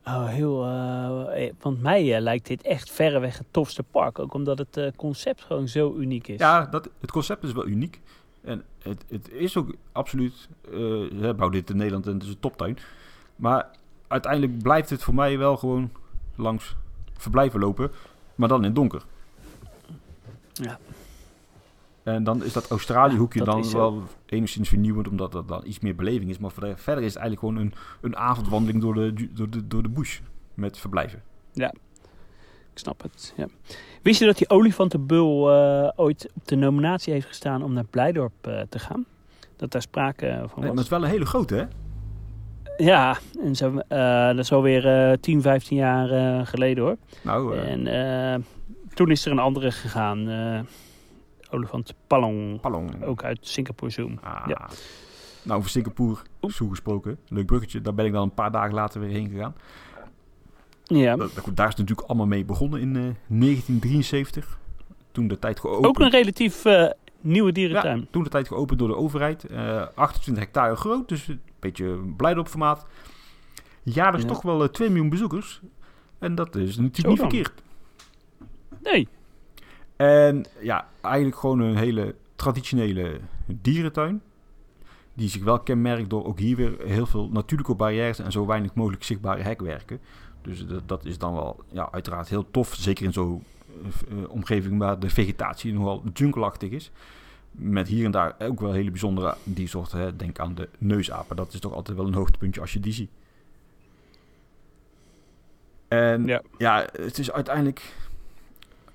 [0.04, 0.64] Oh, heel.
[0.64, 4.18] eh, eh, want mij eh, lijkt dit echt verreweg het tofste park.
[4.18, 6.38] Ook omdat het concept gewoon zo uniek is.
[6.38, 8.00] Ja, dat, het concept is wel uniek.
[8.40, 10.48] En het, het is ook absoluut...
[10.70, 12.78] ze bouwen dit in Nederland en het is een toptuin.
[13.36, 13.70] Maar
[14.08, 15.90] uiteindelijk blijft het voor mij wel gewoon
[16.36, 16.76] langs
[17.20, 17.90] verblijven lopen.
[18.34, 19.02] Maar dan in het donker.
[20.52, 20.78] Ja.
[22.02, 25.80] En dan is dat Australië hoekje dat dan wel enigszins vernieuwend, omdat dat dan iets
[25.80, 26.38] meer beleving is.
[26.38, 29.88] Maar verder is het eigenlijk gewoon een, een avondwandeling door de, door, de, door de
[29.88, 30.20] bush
[30.54, 31.22] met verblijven.
[32.72, 33.34] Ik snap het.
[33.36, 33.46] Ja.
[34.02, 38.46] Wist je dat die olifantenbul eh, ooit op de nominatie heeft gestaan om naar Blijdorp
[38.46, 39.04] eh, te gaan?
[39.56, 40.84] Dat daar sprake eh, van Maar het was.
[40.84, 41.64] is wel een hele grote, hè?
[42.80, 46.96] Ja, en zo, eh, dat is alweer eh 10, 15 jaar eh, geleden hoor.
[47.22, 48.44] Nou, eh En
[48.94, 50.28] toen is er een andere gegaan.
[51.50, 52.60] olifant Palong.
[52.60, 53.04] Palong.
[53.04, 54.10] Ook uit Singapore Zoo.
[54.22, 54.44] Ah.
[54.46, 54.68] Ja.
[55.42, 57.18] Nou, over Singapore Zoo gesproken.
[57.28, 57.80] Leuk bruggetje.
[57.80, 59.54] Daar ben ik dan een paar dagen later weer heen gegaan.
[60.98, 61.16] Ja.
[61.16, 64.58] Daar is het natuurlijk allemaal mee begonnen in eh, 1973.
[65.12, 65.86] Toen de tijd geopend.
[65.86, 66.90] Ook een relatief eh,
[67.20, 68.06] nieuwe dierentuin.
[68.10, 69.44] Toen de tijd geopend door de overheid.
[69.44, 72.86] Eh 28 hectare groot, dus een beetje blijdorp formaat.
[73.82, 74.32] Jaarlijks Ja.
[74.32, 75.60] toch wel eh, 2 miljoen bezoekers.
[76.18, 77.62] En dat is natuurlijk niet verkeerd.
[78.82, 79.08] Nee.
[79.96, 84.22] En ja, eigenlijk gewoon een hele traditionele dierentuin.
[85.14, 88.74] Die zich wel kenmerkt door ook hier weer heel veel natuurlijke barrières en zo weinig
[88.74, 90.00] mogelijk zichtbare hekwerken.
[90.42, 92.74] Dus dat, dat is dan wel ja, uiteraard heel tof.
[92.74, 93.44] Zeker in zo'n
[93.82, 96.90] eh, eh, omgeving waar de vegetatie nogal jungleachtig is.
[97.50, 99.98] Met hier en daar ook wel hele bijzondere diersoorten.
[99.98, 100.16] Hè.
[100.16, 101.36] Denk aan de neusapen.
[101.36, 103.10] Dat is toch altijd wel een hoogtepuntje als je die ziet.
[105.88, 106.42] En Ja.
[106.58, 107.94] ja, het is uiteindelijk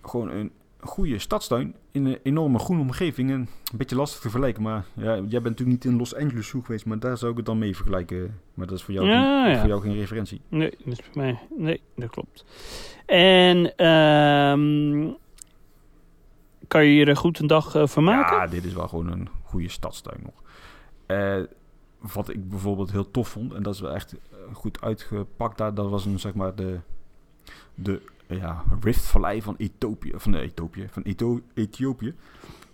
[0.01, 3.29] gewoon een goede stadstuin in een enorme groene omgeving.
[3.31, 3.35] En
[3.71, 6.61] een beetje lastig te vergelijken, maar ja, jij bent natuurlijk niet in Los Angeles Zoo
[6.61, 8.39] geweest, maar daar zou ik het dan mee vergelijken.
[8.53, 9.59] Maar dat is voor jou, Ja, geen, ja.
[9.59, 10.41] voor jou geen referentie.
[10.49, 11.39] Nee, dat is voor mij.
[11.57, 12.45] Nee, dat klopt.
[13.05, 15.07] En ehm,
[16.75, 18.37] kan je je er goed een dag eh, van maken?
[18.37, 20.43] Ja, dit is wel gewoon een goede stadstuin nog.
[21.05, 21.43] Eh,
[22.13, 24.19] wat ik bijvoorbeeld heel tof vond, en dat is wel echt eh,
[24.53, 26.79] goed uitgepakt daar, dat was een, zeg maar de,
[27.75, 31.03] de ja, Riftvallei van Ethiopië, van de Ethiopië, van
[31.53, 32.15] Ethiopië.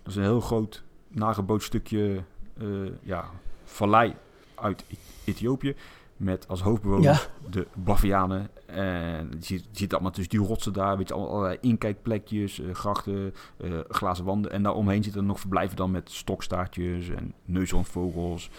[0.02, 2.22] Dat is een heel groot nageboot stukje
[2.58, 2.66] eh,
[3.02, 3.30] ja,
[3.64, 4.14] vallei
[4.54, 4.84] uit
[5.24, 5.74] Ethiopië.
[6.22, 8.48] Met als hoofdbewoners de Bavianen.
[8.66, 10.96] En je ziet, je ziet allemaal tussen die rotsen daar.
[10.96, 14.50] Weet je, allemaal allerlei inkijkplekjes, eh, grachten, eh, glazen wanden.
[14.52, 18.50] En daaromheen zitten er nog verblijven dan met stokstaartjes en neushoornvogels.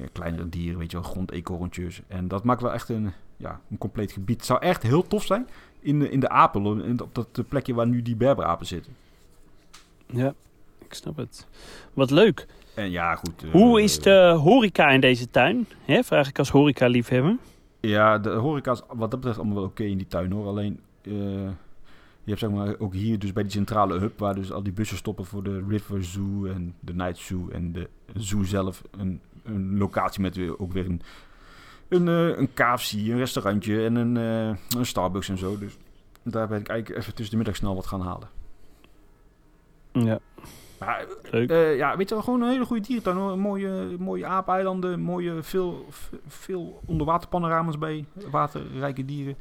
[0.00, 2.00] eh, kleinere dieren, weet je wel, grondeekhoorntjes.
[2.08, 4.36] En dat maakt wel echt een, ja, een compleet gebied.
[4.36, 5.48] Het zou echt heel tof zijn
[5.80, 8.92] in de, in de Apel, in- op dat plekje waar nu die berberapen zitten.
[10.06, 10.34] Ja,
[10.78, 11.46] ik snap het.
[11.94, 12.46] Wat leuk.
[12.76, 13.42] En ja, goed.
[13.44, 15.66] eh, Hoe is de horeca in deze tuin?
[15.84, 17.36] Hè, vraag ik als horeca-liefhebber.
[17.80, 20.46] Ja, de horeca is wat dat betreft allemaal wel oké in die tuin hoor.
[20.46, 21.12] Alleen, eh,
[22.22, 24.18] je hebt zeg maar ook hier dus bij die centrale hub...
[24.18, 27.48] waar dus al die bussen stoppen voor de River Zoo en de Night Zoo...
[27.48, 31.00] en de zoo zelf een, een locatie met weer, ook weer een,
[31.88, 34.16] een, eh, een KFC, een restaurantje en een,
[34.76, 35.58] een Starbucks en zo.
[35.58, 35.76] Dus
[36.22, 38.28] daar ben ik eigenlijk even tussen de middag snel wat gaan halen.
[39.92, 40.18] Ja,
[40.78, 41.50] Maar leuk.
[41.50, 43.16] eh, ja, weet je wel, gewoon een hele goede dierentuin.
[43.16, 43.38] Hoor.
[43.38, 45.86] Mooie, mooie aapeilanden, mooie, veel,
[46.28, 48.04] veel onderwaterpanorama's bij.
[48.30, 49.36] Waterrijke dieren,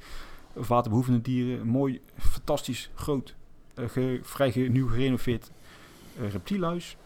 [0.54, 1.68] of waterbehoevende dieren.
[1.68, 3.36] Mooi, fantastisch, groot,
[3.76, 5.52] eh, ge- vrij ge- nieuw gerenoveerd
[6.22, 6.98] eh, reptielhuis.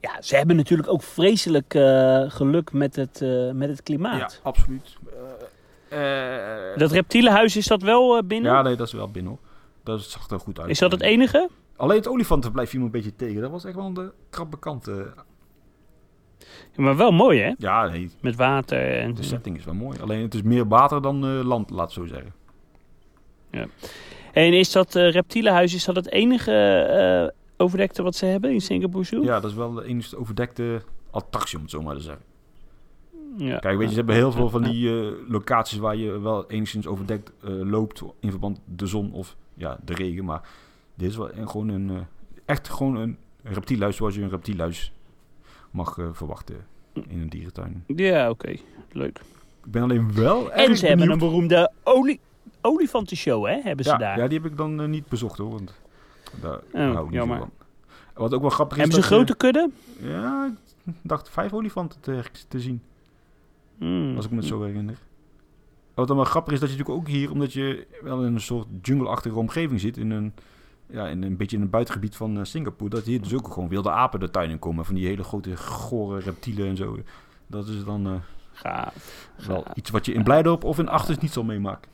[0.00, 4.18] Ja, ze hebben natuurlijk ook vreselijk eh, geluk met het, eh, met het klimaat.
[4.18, 4.96] Ja, absoluut.
[6.76, 8.52] Dat reptielenhuis, is dat wel binnen?
[8.52, 9.40] ja, nee, dat is wel binnen hoor.
[9.82, 10.68] Dat zag er goed uit.
[10.70, 11.48] is dat het enige?
[11.78, 13.40] Alleen het olifantenverblijf viel me een beetje tegen.
[13.40, 14.88] Dat was echt wel de krappe kant.
[14.88, 14.96] eh.
[16.72, 17.54] Ja, maar wel mooi, hè?
[17.58, 19.14] Ja, nee, Met water en...
[19.14, 19.98] de setting is wel mooi.
[20.00, 22.32] Alleen het is meer water dan eh, land, laat zo zeggen.
[24.32, 28.60] En is dat eh, reptielenhuis, is dat het enige eh, overdekte wat ze hebben in
[28.60, 29.22] Singapore Zoo?
[29.22, 32.24] Ja, dat is wel de enige overdekte attractie, om het zo maar te zeggen.
[33.36, 33.58] Ja.
[33.58, 36.86] Kijk, weet je, ze hebben heel veel van die eh, locaties waar je wel enigszins
[36.86, 40.24] overdekt eh, loopt in verband de zon of ja, de regen.
[40.24, 40.48] Maar
[40.98, 41.96] dit is wel gewoon een, eh,
[42.44, 44.92] echt gewoon een reptielhuis zoals je een reptielhuis
[45.70, 47.84] mag eh, verwachten in een dierentuin.
[47.86, 48.56] Ja, oké.
[48.92, 49.18] Leuk.
[49.64, 52.20] Ik ben alleen wel En ze hebben benieuwd- een beroemde olie,
[52.60, 53.60] olifantenshow, hè?
[53.62, 54.18] Hebben ze ja, daar.
[54.18, 55.74] Ja, die heb ik dan eh, niet bezocht hoor, want
[56.40, 57.50] daar Oh, hou ik niet van.
[58.14, 58.82] Wat ook wel grappig is...
[58.82, 59.70] hebben ze een grote kudde?
[60.00, 62.82] ja, ik dacht vijf olifanten te, te zien.
[63.78, 64.16] Hmm.
[64.16, 64.98] Als ik me het zo herinner.
[65.94, 68.40] Wat dan wel grappig is, dat je natuurlijk ook hier, omdat je wel in een
[68.40, 70.32] soort jungle-achtige omgeving zit, in een,
[70.90, 73.68] ja, in een beetje in een buitengebied van eh, Singapore, dat hier dus ook gewoon
[73.68, 74.84] wilde apen de tuin in komen.
[74.84, 76.98] Van die hele grote, gore reptielen en zo.
[77.46, 78.12] Dat is dan eh,
[78.52, 79.28] Gaaf.
[79.46, 79.74] wel gaaf.
[79.74, 81.90] iets wat je in Blijdorp of in Achters niet zal meemaken.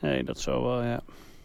[0.00, 1.00] Nee, dat zou wel, ja.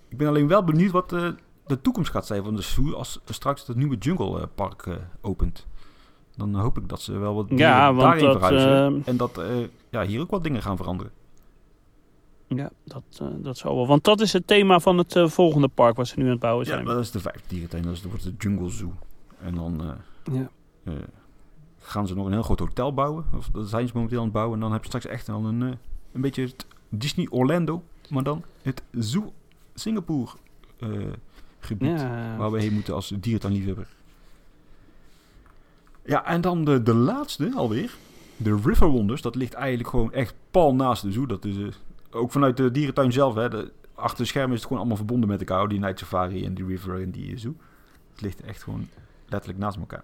[0.07, 1.27] Ik ben alleen wel benieuwd wat eh,
[1.67, 4.87] de toekomst gaat zijn van de zoo als straks het nieuwe Jungle Park
[5.21, 5.67] opent.
[6.35, 9.01] Dan hoop ik dat ze wel wat Ja, want daarin dat, verhuizen.
[9.05, 9.41] en dat
[9.89, 11.11] ja, hier ook wat dingen gaan veranderen.
[12.55, 13.87] Ja, dat, eh, dat zou wel.
[13.87, 16.39] Want dat is het thema van het eh, volgende park waar ze nu aan het
[16.39, 16.85] bouwen Ja, zijn.
[16.85, 17.83] dat is de vijfde dierentuin.
[17.83, 18.93] Dat wordt de Jungle Zoo.
[19.41, 20.49] En dan eh, Ja.
[21.79, 23.25] gaan ze nog een heel groot hotel bouwen.
[23.37, 24.55] Of dat zijn ze momenteel aan het bouwen.
[24.55, 25.61] En dan heb je straks echt dan een,
[26.11, 27.83] een beetje het Disney Orlando.
[28.09, 29.33] Maar dan het Zoo
[29.73, 30.31] Singapore
[31.59, 31.99] gebied.
[31.99, 32.37] Ja.
[32.37, 33.87] Waar we heen moeten als dierentuinliefhebber.
[36.05, 37.95] Ja, en dan de, de laatste alweer.
[38.37, 39.21] De River Wonders.
[39.21, 41.25] Dat ligt eigenlijk gewoon echt pal naast de zoo.
[41.25, 41.55] Dat is
[42.11, 43.35] ook vanuit de dierentuin zelf.
[43.35, 45.67] Hè, de, achter de schermen is het gewoon allemaal verbonden met elkaar.
[45.67, 47.55] Die Night Safari en die River en die zoo.
[48.11, 48.87] Het ligt echt gewoon
[49.27, 50.03] letterlijk naast elkaar.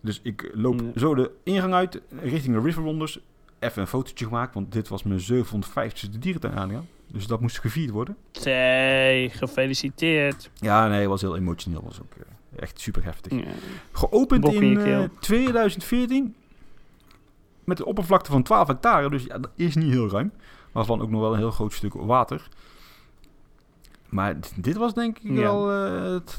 [0.00, 1.00] Dus ik loop Ja.
[1.00, 3.20] zo de ingang uit richting de River Wonders.
[3.58, 6.88] Even een fotootje gemaakt, want dit was mijn 750ste dierentuin aangaan.
[7.06, 8.16] Dus dat moest gevierd worden.
[8.30, 10.50] Zee, gefeliciteerd.
[10.54, 11.82] Ja, nee, het was heel emotioneel.
[11.84, 13.32] was ook eh, echt super heftig.
[13.32, 13.44] Ja.
[13.92, 15.08] Geopend Bok in in je eh, keel.
[15.20, 16.34] 2014.
[17.64, 19.10] Met een oppervlakte van 12 hectare.
[19.10, 20.32] Dus ja, dat is niet heel ruim.
[20.76, 22.48] Waarvan ook nog wel een heel groot stuk water.
[24.08, 25.34] Maar dit was denk ik Ja.
[25.34, 25.72] wel...
[25.72, 26.38] eh, het,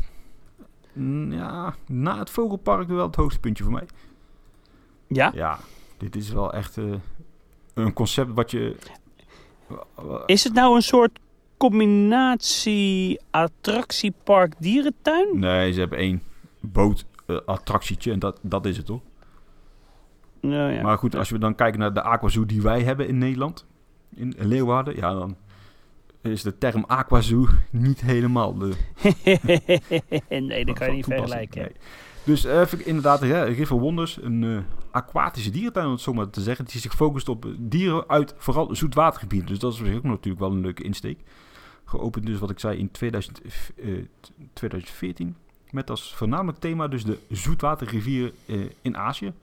[1.30, 3.86] ja, na het Vogelpark wel het hoogste puntje voor mij.
[5.08, 5.32] ja?
[5.36, 5.60] Ja,
[5.98, 6.84] dit is wel echt eh,
[7.74, 8.76] een concept wat je...
[10.26, 11.20] Is het nou een soort
[11.58, 15.40] combinatie attractiepark dierentuin?
[15.40, 16.24] Nee, ze hebben één
[16.60, 19.02] boot eh, attractietje en dat, dat is het hoor.
[20.42, 20.82] Nou ja.
[20.82, 23.66] Maar goed, als we dan kijken naar de aquazoo die wij hebben in Nederland,
[24.18, 25.36] in Leeuwarden, ja, dan
[26.22, 28.74] is de term aquazoo niet helemaal de
[30.30, 31.61] nee, dat kan je niet vergelijken.
[31.61, 31.72] Nee.
[32.24, 34.57] Dus eh, even inderdaad, ja, River Wonders, een eh,
[34.91, 38.76] aquatische dierentuin, om het zo maar te zeggen, die zich focust op dieren uit vooral
[38.76, 39.47] zoetwatergebieden.
[39.47, 41.20] Dus dat is ook natuurlijk wel een leuke insteek.
[41.86, 43.41] Geopend dus, wat ik zei, in 2000,
[43.76, 43.93] eh,
[44.53, 45.36] 2014.
[45.72, 49.34] Met als voornamelijk thema dus de zoetwaterrivieren eh, in Azië.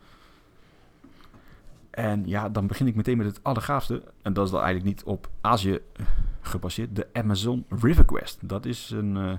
[1.95, 4.03] En ja, dan begin ik meteen met het allergaafste.
[4.23, 5.79] En dat is dan eigenlijk niet op Azië
[6.41, 6.97] gebaseerd.
[6.97, 8.49] De Amazon River Quest.
[8.49, 9.33] Dat is een, uh,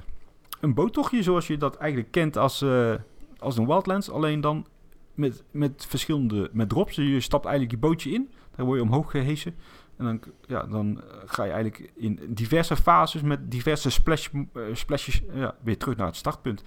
[0.59, 2.93] een boottochtje zoals je dat eigenlijk kent als, uh,
[3.37, 4.09] als een Wildlands.
[4.11, 4.65] Alleen dan
[5.13, 6.95] met, met verschillende met drops.
[6.95, 8.29] Je stapt eigenlijk je bootje in.
[8.55, 9.55] Daar word je omhoog gehesen.
[9.97, 15.21] En dan, ja, dan ga je eigenlijk in diverse fases met diverse splash, uh, splashes
[15.33, 16.63] ja, weer terug naar het startpunt.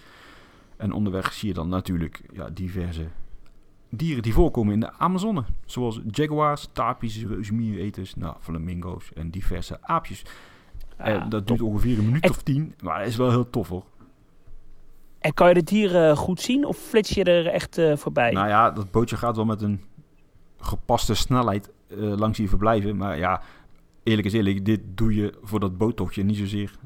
[0.77, 3.09] En onderweg zie je dan natuurlijk ja, diverse
[3.89, 5.45] dieren die voorkomen in de Amazone.
[5.65, 10.23] Zoals jaguars, tapies, reuzenmiereneters, nou, flamingo's en diverse aapjes.
[10.97, 13.85] en dat duurt ongeveer een minuut of tien, maar dat is wel heel tof hoor.
[15.19, 18.33] En kan je de dieren goed zien of flits je er echt uh, voorbij?
[18.33, 19.81] Nou ja, dat bootje gaat wel met een
[20.59, 22.97] gepaste snelheid uh, langs die verblijven.
[22.97, 23.43] Maar ja,
[24.03, 26.79] eerlijk is eerlijk, dit doe je voor dat boottochtje, niet zozeer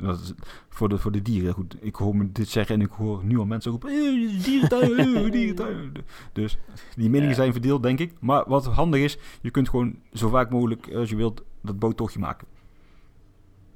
[0.00, 0.32] dat is
[0.68, 1.52] voor, de, voor de dieren.
[1.52, 4.98] Goed, ik hoor me dit zeggen en ik hoor nu al mensen roepen, eh, dierentuin,
[4.98, 5.92] eh, dierentuin.
[6.32, 6.58] Dus
[6.96, 8.12] die meningen zijn verdeeld, denk ik.
[8.20, 12.18] Maar wat handig is, je kunt gewoon zo vaak mogelijk als je wilt dat boottochtje
[12.18, 12.46] maken.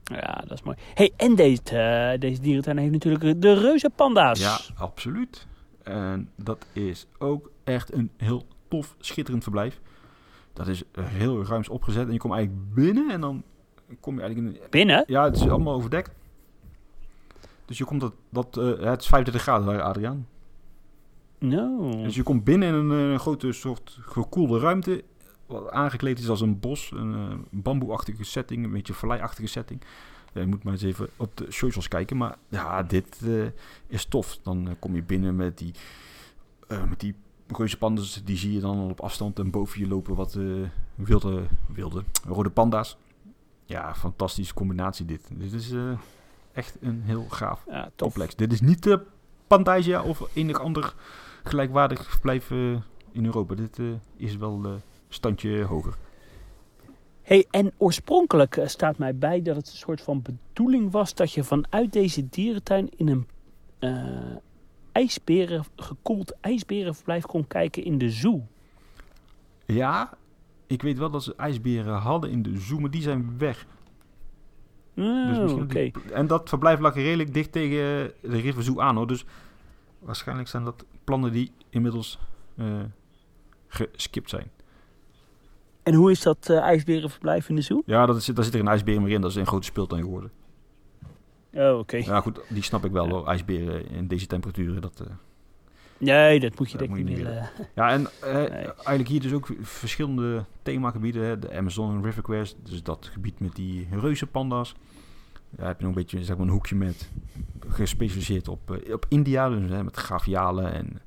[0.02, 0.76] Ja, dat is mooi.
[0.94, 4.40] Hey, en deze, uh, deze dierentuin heeft natuurlijk de reuze panda's.
[4.40, 5.46] Ja, absoluut.
[5.82, 9.80] En dat is ook echt een heel tof, schitterend verblijf.
[10.52, 13.42] Dat is heel ruims opgezet en je komt eigenlijk binnen en dan
[14.00, 14.70] kom je eigenlijk in...
[14.70, 15.04] Binnen?
[15.06, 16.10] Ja, het is allemaal overdekt.
[17.64, 18.12] Dus je komt dat...
[18.28, 20.26] dat uh, het is 35 graden daar, Adriaan.
[21.38, 21.90] No.
[22.02, 25.04] Dus je komt binnen in een, uh, grote soort gekoelde ruimte.
[25.46, 26.90] Wat aangekleed is als een bos.
[26.90, 28.64] Een uh, bamboeachtige setting.
[28.64, 29.82] Een beetje vallei-achtige setting.
[30.32, 32.16] Ja, je moet maar eens even op de socials kijken.
[32.16, 33.20] Maar ja, dit
[33.86, 34.38] is tof.
[34.42, 35.74] Dan kom je binnen met die...
[36.88, 37.14] met die
[37.48, 39.38] reuze pandas, die zie je dan op afstand.
[39.38, 40.38] En boven je lopen wat
[40.94, 42.96] wilde, wilde rode panda's.
[43.72, 45.28] Ja, fantastische combinatie dit.
[45.32, 45.92] Dit is uh,
[46.52, 48.34] echt een heel gaaf ja, complex.
[48.34, 48.96] Dit is niet de uh,
[49.46, 50.94] Pantasia of enig ander
[51.42, 52.76] gelijkwaardig verblijf uh,
[53.12, 53.54] in Europa.
[53.54, 53.78] Dit
[54.16, 55.94] is wel een standje hoger.
[57.22, 61.44] Hey, en oorspronkelijk staat mij bij dat het een soort van bedoeling was dat je
[61.44, 63.26] vanuit deze dierentuin in een
[64.92, 68.46] ijsberen, gekoeld ijsberenverblijf kon kijken in de zoo.
[69.66, 70.12] Ja,
[70.72, 73.66] ik weet wel dat ze ijsberen hadden in de zoo, maar die zijn weg.
[74.96, 79.06] Oh, dus die, en dat verblijf lag redelijk dicht tegen de River aan hoor.
[79.06, 79.24] Dus
[79.98, 82.18] waarschijnlijk zijn dat plannen die inmiddels
[82.56, 82.66] uh,
[83.68, 84.50] geskipt zijn.
[85.82, 87.82] En hoe is dat uh, ijsberenverblijf in de zoo?
[87.86, 89.20] Ja, dat is, daar zit er een ijsbeer meer in.
[89.20, 90.30] Dat is een grote speeltuin geworden.
[91.52, 91.78] Oh, oké.
[91.78, 92.00] Okay.
[92.00, 93.26] Ja, goed, die snap ik wel hoor.
[93.26, 95.02] Ijsberen in deze temperaturen, dat...
[95.06, 95.12] Uh,
[96.04, 97.50] Nee, dat moet je denk ik niet willen.
[97.74, 98.40] Ja, en nee.
[98.64, 101.24] eigenlijk hier dus ook verschillende themagebieden.
[101.24, 101.38] Hè.
[101.38, 104.74] De Amazon River Quest, dus dat gebied met die reuzenpanda's.
[105.50, 107.10] Daar heb je nog een beetje zeg maar, een hoekje met
[107.68, 111.00] gespecialiseerd op, uh, op India, dus hè, met gavialen en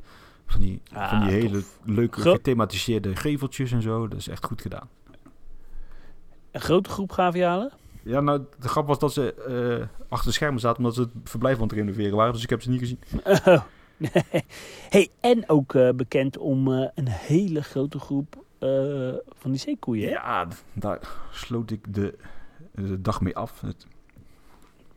[0.45, 4.07] van die, ah, van die hele leuke gethematiseerde geveltjes en zo.
[4.07, 4.89] Dat is echt goed gedaan.
[6.51, 7.71] Een grote groep gavialen?
[8.03, 9.35] Ja, nou, de grap was dat ze
[9.79, 12.49] uh, achter de schermen zaten omdat ze het verblijf aan het renoveren waren, dus ik
[12.49, 12.99] heb ze niet gezien.
[13.23, 13.61] Oh.
[14.89, 20.09] hey, en ook uh, bekend om uh, een hele grote groep uh, van die zeekoeien.
[20.09, 20.99] Ja, daar
[21.31, 22.17] sloot ik de,
[22.71, 23.61] de, dag mee af.
[23.61, 23.87] Het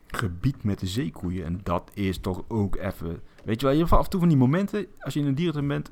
[0.07, 1.45] gebied met de zeekoeien.
[1.45, 3.21] En dat is toch ook even...
[3.43, 5.35] Weet je wel, je hebt af en toe van die momenten, als je in een
[5.35, 5.89] dierentuin bent...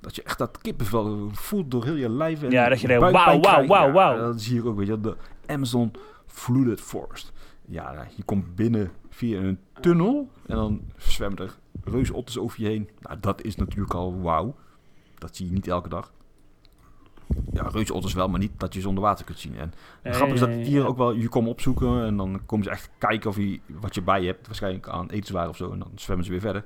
[0.00, 2.42] Dat je echt dat kippenvel voelt door heel je lijf.
[2.42, 4.16] En ja, dat je denkt, wauw, wauw, wauw, wauw.
[4.16, 5.16] Dat zie je ook, weet je De
[5.46, 5.92] Amazon
[6.26, 7.32] Flooded Forest.
[7.66, 12.88] Ja, je komt binnen via een tunnel en dan zwemmen er reusotters over je heen.
[13.00, 14.56] Nou, dat is natuurlijk al wauw.
[15.18, 16.12] Dat zie je niet elke dag.
[17.52, 19.56] Ja, reusotters wel, maar niet dat je ze onder water kunt zien.
[19.56, 19.72] En
[20.02, 22.70] het grappige is dat die dieren ook wel je komen opzoeken en dan komen ze
[22.70, 24.46] echt kijken of je wat je bij je hebt.
[24.46, 26.64] Waarschijnlijk aan etenswaar of zo en dan zwemmen ze weer verder.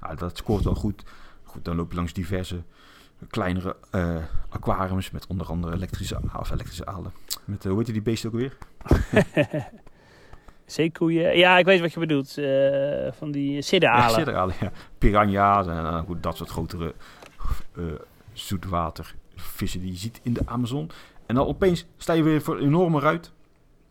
[0.00, 1.04] Nou, dat scoort wel goed.
[1.42, 2.62] Goed, dan loop je langs diverse
[3.28, 4.16] kleinere uh,
[4.48, 7.12] aquariums met onder andere elektrische, of elektrische alen.
[7.44, 8.56] Met, uh, hoe heet die beesten ook weer?
[10.66, 11.36] Zeekoeien.
[11.36, 12.38] Ja, ik weet wat je bedoelt.
[12.38, 14.08] Uh, van die sidderalen.
[14.08, 14.54] Ja, sidderalen.
[14.98, 16.94] Piranha's en uh, goed, dat soort grotere
[17.74, 17.84] uh,
[18.32, 20.90] zoetwatervissen die je ziet in de Amazon.
[21.26, 23.32] En dan opeens sta je weer voor een enorme ruit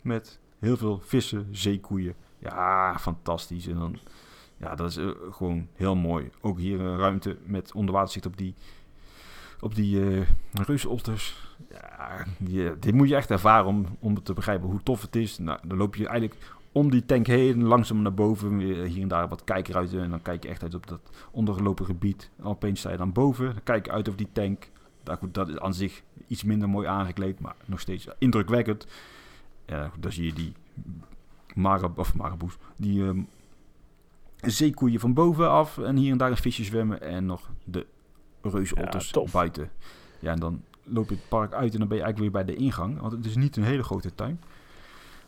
[0.02, 2.14] met heel veel vissen, zeekoeien.
[2.40, 3.68] Ja, fantastisch.
[3.68, 4.00] En dan,
[4.58, 5.00] ja, dat is
[5.32, 6.30] gewoon heel mooi.
[6.42, 8.56] Ook hier een ruimte met onderwaterzicht op die,
[9.60, 10.28] op die uh.
[11.70, 15.38] Ja, die, dit moet je echt ervaren om, om te begrijpen hoe tof het is.
[15.38, 16.42] Nou, dan loop je eigenlijk
[16.76, 20.02] om die tank heen, langzaam naar boven, hier en daar wat kijkeruiten.
[20.02, 21.00] En dan kijk je echt uit op dat
[21.32, 22.30] ondergelopen gebied.
[22.38, 24.70] En opeens sta je dan boven, dan kijk je uit over die tank.
[25.04, 28.88] Dat, goed, dat is aan zich iets minder mooi aangekleed, maar nog steeds indrukwekkend.
[29.66, 30.54] Ja, dan zie je die
[31.54, 33.28] marab, of maraboes, die um,
[34.42, 37.86] zeekoeien van bovenaf en hier en daar een visje zwemmen en nog de
[38.42, 39.70] reusotters ja, buiten.
[40.20, 42.56] Ja, en dan loop je het park uit en dan ben je eigenlijk weer bij
[42.56, 43.00] de ingang.
[43.00, 44.40] Want het is niet een hele grote tuin.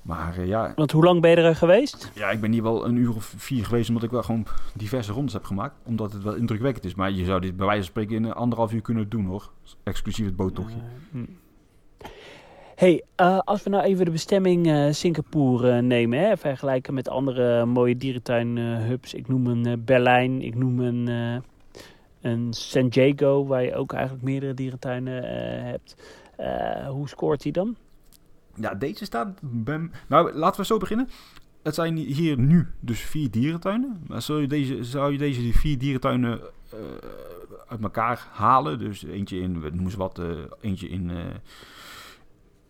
[0.07, 2.11] Maar eh, ja, Want hoe lang ben je er geweest?
[2.15, 5.11] ja, ik ben hier wel een uur of vier geweest omdat ik wel gewoon diverse
[5.11, 5.75] rondes heb gemaakt.
[5.83, 6.95] Omdat het wel indrukwekkend is.
[6.95, 9.51] Maar je zou dit bij wijze van spreken in een anderhalf uur kunnen doen hoor.
[9.83, 10.77] Exclusief het boottochtje.
[10.77, 11.25] Eh, hm.
[12.75, 17.09] hey, eh, als we nou even de bestemming eh, Singapore eh, nemen, hè, vergelijken met
[17.09, 19.13] andere mooie dierentuin-hubs.
[19.13, 21.81] ik noem een eh, Berlijn, ik noem een, eh,
[22.31, 25.95] een San Diego, waar je ook eigenlijk meerdere dierentuinen eh, hebt.
[26.35, 27.75] Eh, hoe scoort hij dan?
[28.61, 29.39] Ja, deze staat...
[29.41, 31.09] bij- Nou, laten we zo beginnen.
[31.63, 34.03] Het zijn hier nu dus vier dierentuinen.
[34.07, 36.39] Maar zou je deze, zou je deze vier dierentuinen
[36.71, 36.77] eh,
[37.67, 38.79] uit elkaar halen?
[38.79, 40.29] Dus eentje in, we noemen ze wat, eh,
[40.61, 41.17] eentje in, eh,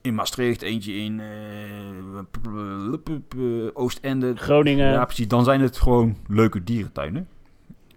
[0.01, 1.21] in Maastricht, eentje in
[3.73, 4.35] Oostende.
[4.35, 4.91] Groningen.
[4.91, 5.27] Ja, precies.
[5.27, 7.27] Dan zijn het gewoon leuke dierentuinen.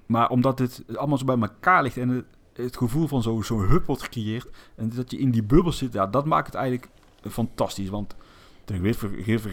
[0.06, 3.60] Maar omdat het allemaal zo bij elkaar ligt en het, het gevoel van zo'n zo
[3.60, 4.48] hub wordt gecreëerd...
[4.76, 6.88] en dat je in die bubbel zit, ja, dat maakt het eigenlijk
[7.28, 7.88] fantastisch.
[7.88, 8.16] Want
[8.64, 8.78] de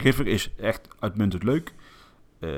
[0.02, 1.74] River, is echt uitmuntend leuk.
[2.40, 2.50] Eh,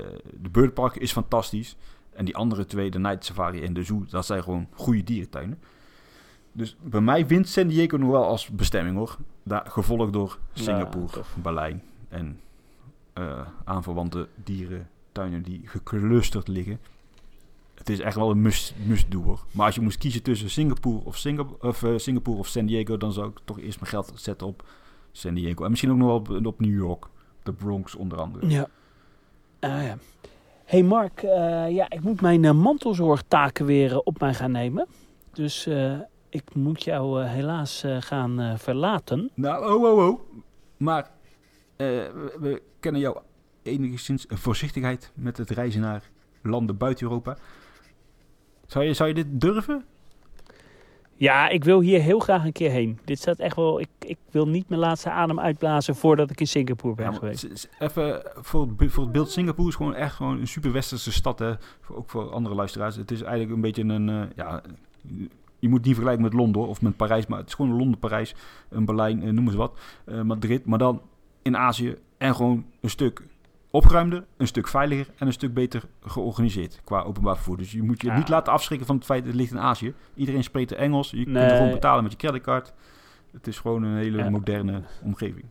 [0.41, 1.75] de Birdpark is fantastisch.
[2.13, 5.59] En die andere twee, de Night Safari en de Zoo, dat zijn gewoon goede dierentuinen.
[6.51, 9.17] Dus bij mij wint San Diego nog wel als bestemming hoor.
[9.43, 11.35] Daar, gevolgd door Ja, Singapore, tof.
[11.41, 12.39] Berlijn en
[13.13, 16.79] eh, aanverwante dierentuinen die geclusterd liggen.
[17.75, 19.45] Het is echt wel een must, must do hoor.
[19.51, 22.97] Maar als je moest kiezen tussen Singapore of, Singap of, eh, Singapore of San Diego,
[22.97, 24.63] dan zou ik toch eerst mijn geld zetten op
[25.11, 25.63] San Diego.
[25.63, 27.05] En misschien ook nog wel op, op New York.
[27.43, 28.49] De Bronx onder andere.
[28.49, 28.67] Ja.
[29.59, 29.97] Ah, ja.
[30.65, 34.87] hey Mark, eh, ja, ik moet mijn eh, mantelzorgtaken weer eh, op mij gaan nemen.
[35.33, 35.69] Dus
[36.29, 39.31] ik moet jou helaas gaan verlaten.
[39.33, 40.19] Nou, oh, oh, oh.
[40.77, 41.11] Maar
[41.77, 43.17] we, we kennen jou
[43.63, 46.09] enigszins voorzichtigheid met het reizen naar
[46.41, 47.37] landen buiten Europa.
[48.65, 49.85] Zou je, zou je dit durven?
[51.19, 52.99] Ja, ik wil hier heel graag een keer heen.
[53.05, 53.79] Dit staat echt wel.
[53.79, 57.69] Ik, ik wil niet mijn laatste adem uitblazen voordat ik in Singapore ben Ja, geweest.
[57.79, 61.39] Even voor voor het beeld Singapore is gewoon echt gewoon een super westerse stad.
[61.39, 61.53] Hè?
[61.89, 62.95] Ook voor andere luisteraars.
[62.95, 64.09] Het is eigenlijk een beetje een...
[64.09, 64.61] eh, ja,
[65.59, 67.27] je moet het niet vergelijken met Londen of met Parijs.
[67.27, 68.35] Maar het is gewoon Londen, Parijs,
[68.69, 69.79] een Berlijn, eh, noem eens wat.
[70.05, 70.65] eh, Madrid.
[70.65, 71.01] Maar dan
[71.41, 71.95] in Azië.
[72.17, 73.21] En gewoon een stuk
[73.71, 77.57] opgeruimder, een stuk veiliger en een stuk beter georganiseerd qua openbaar vervoer.
[77.57, 78.17] Dus je moet je Ja.
[78.17, 79.93] niet laten afschrikken van het feit dat het ligt in Azië.
[80.15, 81.11] Iedereen spreekt er Engels.
[81.11, 82.73] Je kunt er gewoon betalen met je creditcard.
[83.31, 84.29] Het is gewoon een hele Ja.
[84.29, 85.45] moderne omgeving.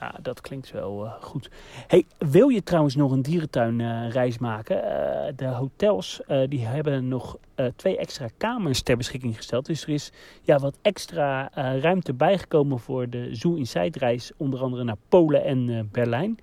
[0.00, 1.50] Ja, dat klinkt wel eh, goed.
[1.86, 4.82] Hey, wil je trouwens nog een dierentuinreis maken?
[4.84, 9.66] Eh, de hotels eh, die hebben nog eh, twee extra kamers ter beschikking gesteld.
[9.66, 14.32] Dus er is ja, wat extra eh, ruimte bijgekomen voor de Zoo Inside reis.
[14.36, 16.38] Onder andere naar Polen en eh, Berlijn.